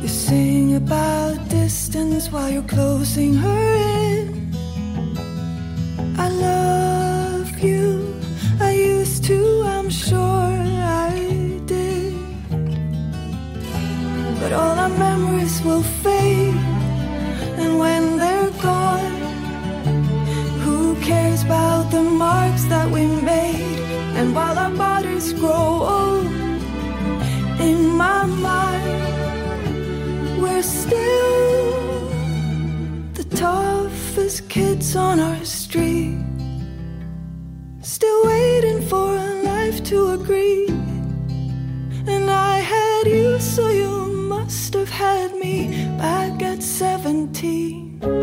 You 0.00 0.08
sing 0.08 0.76
about 0.76 1.48
distance 1.48 2.30
while 2.30 2.50
you're 2.50 2.62
closing 2.62 3.34
her 3.34 3.74
in. 3.74 4.54
I 6.16 6.28
love 6.28 7.58
you, 7.58 8.14
I 8.60 8.70
used 8.70 9.24
to, 9.24 9.62
I'm 9.66 9.90
sure 9.90 10.37
But 14.40 14.52
all 14.52 14.78
our 14.78 14.88
memories 14.88 15.60
will 15.62 15.82
fade, 15.82 16.54
and 17.60 17.78
when 17.78 18.16
they're 18.18 18.50
gone, 18.62 19.12
who 20.64 20.94
cares 21.00 21.42
about 21.42 21.90
the 21.90 22.02
marks 22.02 22.64
that 22.72 22.88
we 22.90 23.06
made? 23.06 23.78
And 24.18 24.34
while 24.34 24.56
our 24.58 24.70
bodies 24.70 25.32
grow 25.32 25.68
old, 25.96 26.26
in 27.60 27.80
my 28.04 28.24
mind, 28.26 28.98
we're 30.40 30.62
still 30.62 32.08
the 33.18 33.24
toughest 33.36 34.48
kids 34.48 34.96
on 34.96 35.20
our 35.20 35.44
street. 35.44 36.18
Still 37.82 38.20
waiting 38.24 38.80
for 38.82 39.16
a 39.16 39.42
life 39.42 39.82
to 39.90 40.10
agree. 40.18 40.66
And 42.06 42.30
I 42.30 42.58
had 42.74 43.06
you, 43.06 43.38
so 43.38 43.68
you 43.68 43.87
must 44.48 44.72
have 44.72 44.88
had 44.88 45.34
me 45.34 45.84
back 45.98 46.40
at 46.42 46.62
17. 46.62 48.17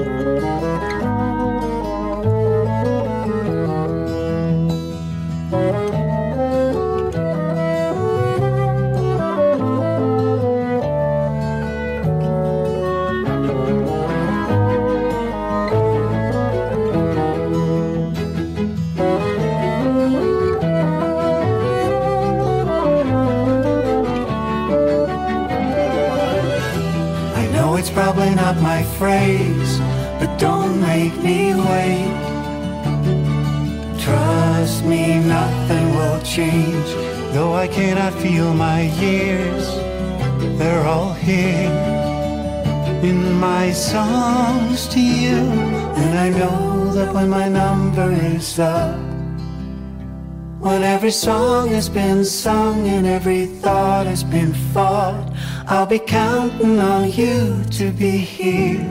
Every 51.06 51.14
song 51.14 51.68
has 51.68 51.88
been 51.88 52.26
sung 52.26 52.88
and 52.88 53.06
every 53.06 53.46
thought 53.46 54.08
has 54.08 54.24
been 54.24 54.52
fought, 54.74 55.32
I'll 55.68 55.86
be 55.86 56.00
counting 56.00 56.80
on 56.80 57.12
you 57.12 57.64
to 57.74 57.92
be 57.92 58.18
here 58.18 58.82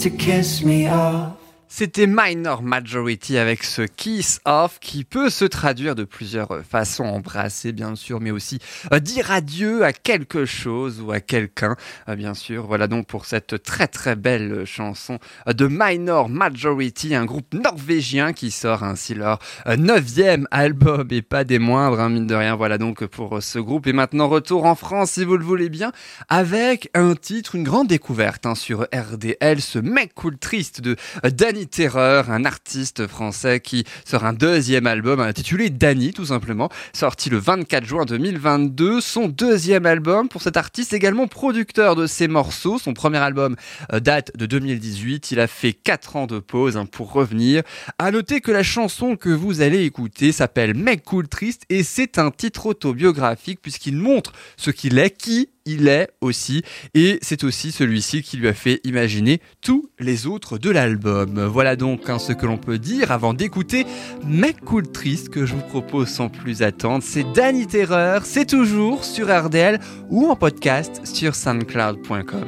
to 0.00 0.10
kiss 0.10 0.64
me 0.64 0.88
off. 0.88 1.35
C'était 1.78 2.06
Minor 2.06 2.62
Majority 2.62 3.36
avec 3.36 3.62
ce 3.62 3.82
Kiss 3.82 4.40
Off 4.46 4.78
qui 4.80 5.04
peut 5.04 5.28
se 5.28 5.44
traduire 5.44 5.94
de 5.94 6.04
plusieurs 6.04 6.62
façons, 6.64 7.04
embrasser 7.04 7.72
bien 7.72 7.96
sûr, 7.96 8.18
mais 8.18 8.30
aussi 8.30 8.60
euh, 8.94 8.98
dire 8.98 9.30
adieu 9.30 9.84
à 9.84 9.92
quelque 9.92 10.46
chose 10.46 11.02
ou 11.02 11.12
à 11.12 11.20
quelqu'un, 11.20 11.76
euh, 12.08 12.16
bien 12.16 12.32
sûr. 12.32 12.66
Voilà 12.66 12.86
donc 12.86 13.06
pour 13.06 13.26
cette 13.26 13.62
très 13.62 13.88
très 13.88 14.16
belle 14.16 14.64
chanson 14.64 15.18
euh, 15.46 15.52
de 15.52 15.68
Minor 15.70 16.30
Majority, 16.30 17.14
un 17.14 17.26
groupe 17.26 17.52
norvégien 17.52 18.32
qui 18.32 18.50
sort 18.50 18.82
ainsi 18.82 19.14
leur 19.14 19.38
neuvième 19.76 20.48
album 20.50 21.06
et 21.10 21.20
pas 21.20 21.44
des 21.44 21.58
moindres, 21.58 22.00
hein, 22.00 22.08
mine 22.08 22.26
de 22.26 22.34
rien. 22.34 22.56
Voilà 22.56 22.78
donc 22.78 23.04
pour 23.04 23.42
ce 23.42 23.58
groupe. 23.58 23.86
Et 23.86 23.92
maintenant 23.92 24.28
retour 24.28 24.64
en 24.64 24.76
France, 24.76 25.10
si 25.10 25.26
vous 25.26 25.36
le 25.36 25.44
voulez 25.44 25.68
bien, 25.68 25.92
avec 26.30 26.88
un 26.94 27.14
titre, 27.14 27.54
une 27.54 27.64
grande 27.64 27.88
découverte 27.88 28.46
hein, 28.46 28.54
sur 28.54 28.86
RDL, 28.94 29.60
ce 29.60 29.78
mec 29.78 30.14
cool 30.14 30.38
triste 30.38 30.80
de 30.80 30.96
euh, 31.22 31.28
Terreur, 31.66 32.30
un 32.30 32.44
artiste 32.44 33.06
français 33.06 33.60
qui 33.60 33.84
sort 34.04 34.24
un 34.24 34.32
deuxième 34.32 34.86
album 34.86 35.20
intitulé 35.20 35.70
Danny 35.70 36.12
tout 36.12 36.26
simplement, 36.26 36.70
sorti 36.92 37.30
le 37.30 37.38
24 37.38 37.84
juin 37.84 38.04
2022. 38.04 39.00
Son 39.00 39.28
deuxième 39.28 39.86
album 39.86 40.28
pour 40.28 40.42
cet 40.42 40.56
artiste 40.56 40.92
également 40.92 41.26
producteur 41.26 41.96
de 41.96 42.06
ses 42.06 42.28
morceaux. 42.28 42.78
Son 42.78 42.94
premier 42.94 43.18
album 43.18 43.56
euh, 43.92 44.00
date 44.00 44.36
de 44.36 44.46
2018. 44.46 45.30
Il 45.32 45.40
a 45.40 45.46
fait 45.46 45.72
4 45.72 46.16
ans 46.16 46.26
de 46.26 46.38
pause 46.38 46.76
hein, 46.76 46.86
pour 46.86 47.12
revenir. 47.12 47.62
À 47.98 48.10
noter 48.10 48.40
que 48.40 48.52
la 48.52 48.62
chanson 48.62 49.16
que 49.16 49.28
vous 49.28 49.60
allez 49.60 49.84
écouter 49.84 50.32
s'appelle 50.32 50.74
Mec 50.74 51.04
cool 51.04 51.28
triste 51.28 51.62
et 51.68 51.82
c'est 51.82 52.18
un 52.18 52.30
titre 52.30 52.66
autobiographique 52.66 53.60
puisqu'il 53.60 53.96
montre 53.96 54.32
ce 54.56 54.70
qu'il 54.70 54.98
est, 54.98 55.10
qui 55.10 55.50
il 55.66 55.88
est 55.88 56.08
aussi. 56.20 56.62
Et 56.94 57.18
c'est 57.22 57.44
aussi 57.44 57.72
celui-ci 57.72 58.22
qui 58.22 58.36
lui 58.36 58.48
a 58.48 58.54
fait 58.54 58.80
imaginer 58.84 59.40
tous 59.60 59.90
les 59.98 60.26
autres 60.26 60.58
de 60.58 60.70
l'album. 60.70 61.44
Voilà 61.44 61.76
donc 61.76 62.08
hein, 62.08 62.18
ce 62.18 62.32
que 62.32 62.46
l'on 62.46 62.56
peut 62.58 62.78
dire 62.78 63.10
avant 63.10 63.34
d'écouter 63.34 63.86
Mec 64.24 64.60
Cool 64.64 64.90
Triste 64.90 65.28
que 65.28 65.44
je 65.44 65.54
vous 65.54 65.60
propose 65.62 66.08
sans 66.08 66.28
plus 66.28 66.62
attendre. 66.62 67.02
C'est 67.02 67.24
Danny 67.34 67.66
Terreur, 67.66 68.24
c'est 68.24 68.46
toujours 68.46 69.04
sur 69.04 69.28
RDL 69.28 69.80
ou 70.10 70.28
en 70.28 70.36
podcast 70.36 71.00
sur 71.04 71.34
soundcloud.com. 71.34 72.44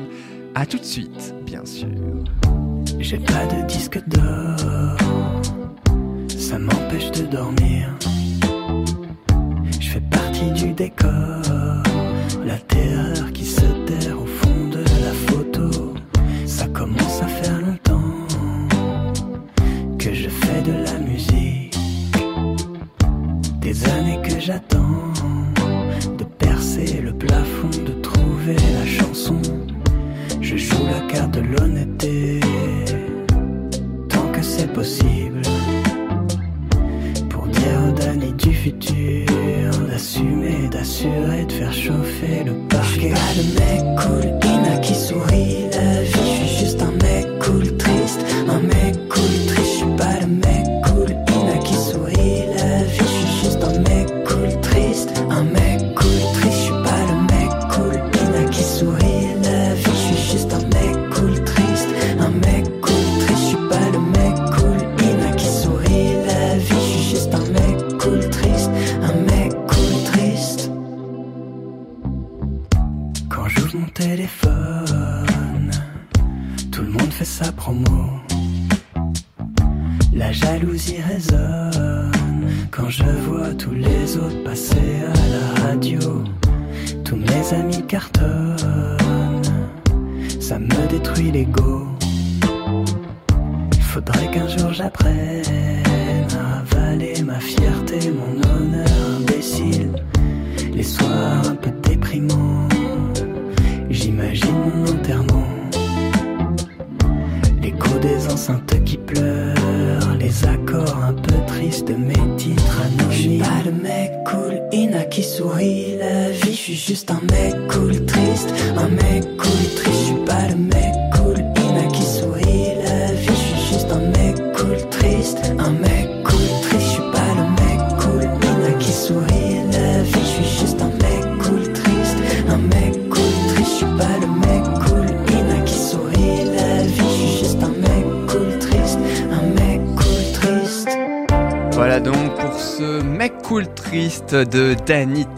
A 0.55 0.67
tout 0.67 0.79
de 0.79 0.85
suite, 0.85 1.35
bien 1.45 1.65
sûr. 1.65 1.89
J'ai 3.01 3.19
pas 3.19 3.47
de 3.47 3.67
disque 3.67 4.01
d'or, 4.09 4.97
ça 6.37 6.59
m'empêche 6.59 7.11
de 7.13 7.27
dormir. 7.27 7.97
Je 9.81 9.89
fais 9.89 10.01
partie 10.01 10.51
du 10.53 10.73
décor, 10.73 11.43
la 12.45 12.59
terreur 12.59 13.33
qui 13.33 13.45
se 13.45 13.67
terre 13.87 14.21
au 14.21 14.27
fond 14.27 14.69
de 14.71 14.79
la 14.79 15.13
photo. 15.27 15.95
Ça 16.47 16.67
commence 16.69 17.23
à 17.23 17.27
faire 17.27 17.61
longtemps 17.61 18.27
que 19.99 20.13
je 20.15 20.29
fais 20.29 20.63
de 20.63 20.73
la 20.73 20.99
musique. 20.99 21.77
Des 23.61 23.85
années 23.89 24.21
que 24.23 24.39
j'attends 24.41 25.13
de 26.19 26.25
percer 26.25 27.01
le 27.03 27.13
plafond, 27.13 27.71
de 27.87 27.93
trouver 28.01 28.57
la 28.57 28.87
chanson. 28.87 29.41
Je 30.41 30.57
joue 30.57 30.85
la 30.87 31.01
carte 31.13 31.33
de 31.33 31.41
l'honnêteté 31.41 32.41
tant 34.09 34.29
que 34.33 34.43
c'est 34.43 34.73
possible. 34.73 35.43
Damnés 37.97 38.33
du 38.33 38.55
futur 38.55 39.27
d'assumer, 39.89 40.69
d'assurer, 40.71 41.45
de 41.47 41.53
faire 41.53 41.73
chauffer 41.73 42.45
le 42.45 42.53
parquet. 42.69 43.11
Pas 43.11 43.35
le 43.37 43.45
mec 43.59 43.83
cool, 44.01 44.49
Ina 44.49 44.77
qui 44.79 44.95
sourit 44.95 45.65
la 45.73 46.03
vie. 46.03 46.13
Je 46.13 46.47
suis 46.47 46.65
juste 46.65 46.83
un 46.83 46.93
mec 46.93 47.27
cool, 47.41 47.77
triste, 47.77 48.21
un 48.49 48.61
mec 48.61 48.95
cool, 49.09 49.23
triste. 49.47 49.59
Je 49.59 49.77
suis 49.79 49.97
pas 49.97 50.21
le 50.21 50.27
mec 50.29 50.68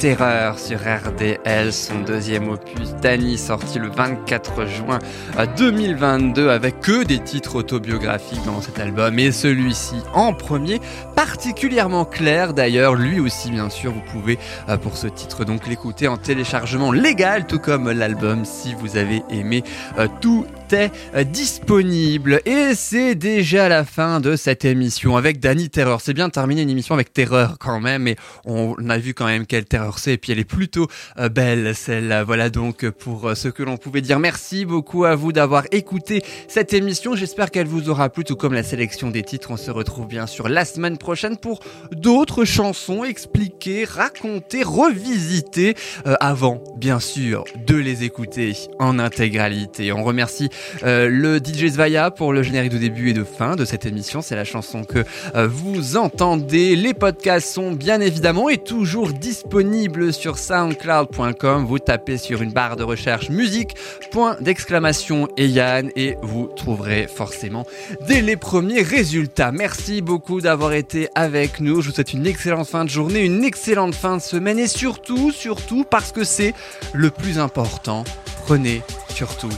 Terreur 0.01 0.59
sur 0.59 0.79
RDL, 0.79 1.75
son 1.75 2.01
deuxième 2.01 2.49
opus. 2.49 2.95
Danny 3.03 3.37
sorti 3.37 3.79
le 3.79 3.91
24 3.91 4.65
juin 4.65 4.99
euh, 5.39 5.45
2022 5.59 6.49
avec 6.49 6.81
que 6.81 7.05
des 7.05 7.19
titres 7.19 7.57
autobiographiques 7.57 8.43
dans 8.47 8.63
cet 8.63 8.79
album 8.79 9.19
et 9.19 9.31
celui-ci 9.31 9.97
en 10.15 10.33
premier, 10.33 10.81
particulièrement 11.15 12.07
clair 12.07 12.55
d'ailleurs, 12.55 12.95
lui 12.95 13.21
aussi 13.21 13.51
bien 13.51 13.69
sûr, 13.69 13.93
vous 13.93 14.01
pouvez 14.11 14.39
euh, 14.71 14.79
pour 14.79 14.97
ce 14.97 15.07
titre 15.07 15.45
donc 15.45 15.67
l'écouter 15.67 16.09
en 16.09 16.17
téléchargement 16.17 16.93
légal 16.93 17.47
tout 17.47 17.59
comme 17.59 17.91
l'album 17.91 18.47
si 18.47 18.73
vous 18.73 18.97
avez 18.97 19.23
aimé 19.29 19.63
euh, 19.99 20.09
tout 20.23 20.47
euh, 20.73 21.25
disponible. 21.25 22.41
Et 22.47 22.75
c'est 22.75 23.15
déjà 23.15 23.69
la 23.69 23.85
fin 23.85 24.21
de 24.21 24.37
cette 24.37 24.65
émission 24.65 25.17
avec 25.17 25.41
Danny 25.41 25.69
Terreur. 25.69 26.01
C'est 26.01 26.15
bien 26.15 26.29
de 26.29 26.33
terminer 26.33 26.63
une 26.63 26.71
émission 26.71 26.95
avec 26.95 27.13
terreur 27.13 27.57
quand 27.59 27.81
même, 27.81 28.03
mais 28.03 28.17
on 28.45 28.77
a 28.89 28.99
vu 28.99 29.15
quand 29.15 29.27
même 29.27 29.47
quelle 29.47 29.65
terreur 29.65 29.99
c'est, 29.99 30.15
et 30.15 30.19
puis 30.19 30.33
elle 30.33 30.39
est 30.39 30.45
plutôt 30.45 30.87
euh, 31.19 31.29
belle 31.29 31.75
celle-là. 31.75 32.25
Voilà 32.25 32.51
donc 32.51 32.89
pour 32.91 33.29
euh, 33.29 33.35
ce 33.35 33.49
que 33.49 33.63
l'on 33.63 33.77
pouvait 33.77 34.01
dire. 34.01 34.19
Merci 34.21 34.65
beaucoup 34.65 35.05
à 35.05 35.17
vous 35.17 35.33
d'avoir 35.33 35.65
écouté 35.73 36.23
cette 36.49 36.73
émission. 36.73 37.17
J'espère 37.17 37.51
qu'elle 37.51 37.67
vous 37.67 37.89
aura 37.89 38.09
plu, 38.09 38.25
tout 38.25 38.37
comme 38.37 38.55
la 38.55 38.63
sélection 38.63 39.11
des 39.11 39.23
titres. 39.23 39.51
On 39.51 39.57
se 39.57 39.71
retrouve 39.71 40.07
bien 40.07 40.27
sûr 40.27 40.49
la 40.49 40.65
semaine 40.65 40.99
prochaine 40.99 41.37
pour 41.37 41.61
d'autres 41.93 42.45
chansons 42.45 43.05
expliquées, 43.05 43.85
racontées, 43.85 44.63
revisitées, 44.63 45.75
euh, 46.07 46.15
avant 46.21 46.63
bien 46.77 47.01
sûr 47.01 47.45
de 47.67 47.77
les 47.77 48.05
écouter 48.05 48.53
en 48.79 48.99
intégralité. 48.99 49.93
On 49.93 50.05
remercie 50.05 50.49
euh, 50.83 51.09
le 51.09 51.39
DJ 51.39 51.73
Svaya 51.73 52.11
pour 52.11 52.33
le 52.33 52.43
générique 52.43 52.73
de 52.73 52.79
début 52.79 53.11
et 53.11 53.13
de 53.13 53.25
fin 53.25 53.57
de 53.57 53.65
cette 53.65 53.87
émission. 53.87 54.23
C'est 54.23 54.37
la 54.37 54.45
chanson 54.45 54.85
que 54.85 55.05
euh, 55.35 55.49
vous 55.49 55.97
entendez. 55.97 56.77
Les 56.77 56.95
podcasts 56.95 57.53
sont 57.53 57.73
bien 57.73 58.01
évidemment 58.01 58.49
et 58.49 58.59
toujours 58.59 59.13
disponibles 59.13 60.13
sur 60.13 60.39
soundcloud.com. 60.39 61.65
Vous 61.65 61.79
tapez 61.79 62.19
sur 62.19 62.43
une 62.43 62.53
barre 62.53 62.77
de 62.77 62.85
recherche 62.85 63.31
musique, 63.31 63.75
point 64.11 64.37
d'exclamation 64.41 65.29
et 65.37 65.47
Yann 65.47 65.91
et 65.97 66.17
vous 66.23 66.49
trouverez 66.57 67.07
forcément 67.07 67.67
dès 68.07 68.21
les 68.21 68.37
premiers 68.37 68.83
résultats. 68.83 69.53
Merci 69.53 70.03
beaucoup 70.03 70.41
d'avoir 70.41 70.73
été 70.73 71.09
avec 71.15 71.61
nous. 71.61 71.81
Je 71.81 71.89
vous 71.89 71.95
souhaite 71.95 72.13
une 72.13 72.27
excellente 72.27 72.69
fin 72.69 72.85
de 72.85 72.91
journée, 72.91 73.25
une 73.25 73.45
excellente 73.45 73.95
fin 73.95 74.17
de 74.17 74.23
semaine 74.23 74.59
et 74.59 74.69
surtout, 74.69 75.31
surtout 75.33 75.85
parce 75.85 76.13
que 76.13 76.25
c'est 76.25 76.55
le 76.93 77.11
plus 77.11 77.39
important, 77.39 78.05
prenez 78.47 78.83
surtout 79.15 79.51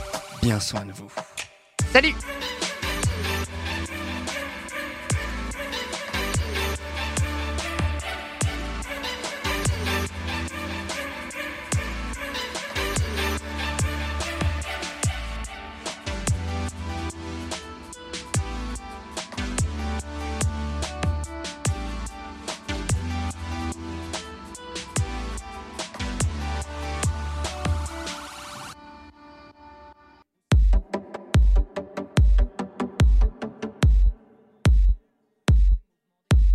bien 0.43 0.61
soin 0.61 0.85
de 0.85 0.93
vous. 0.93 1.11
Salut 1.93 2.15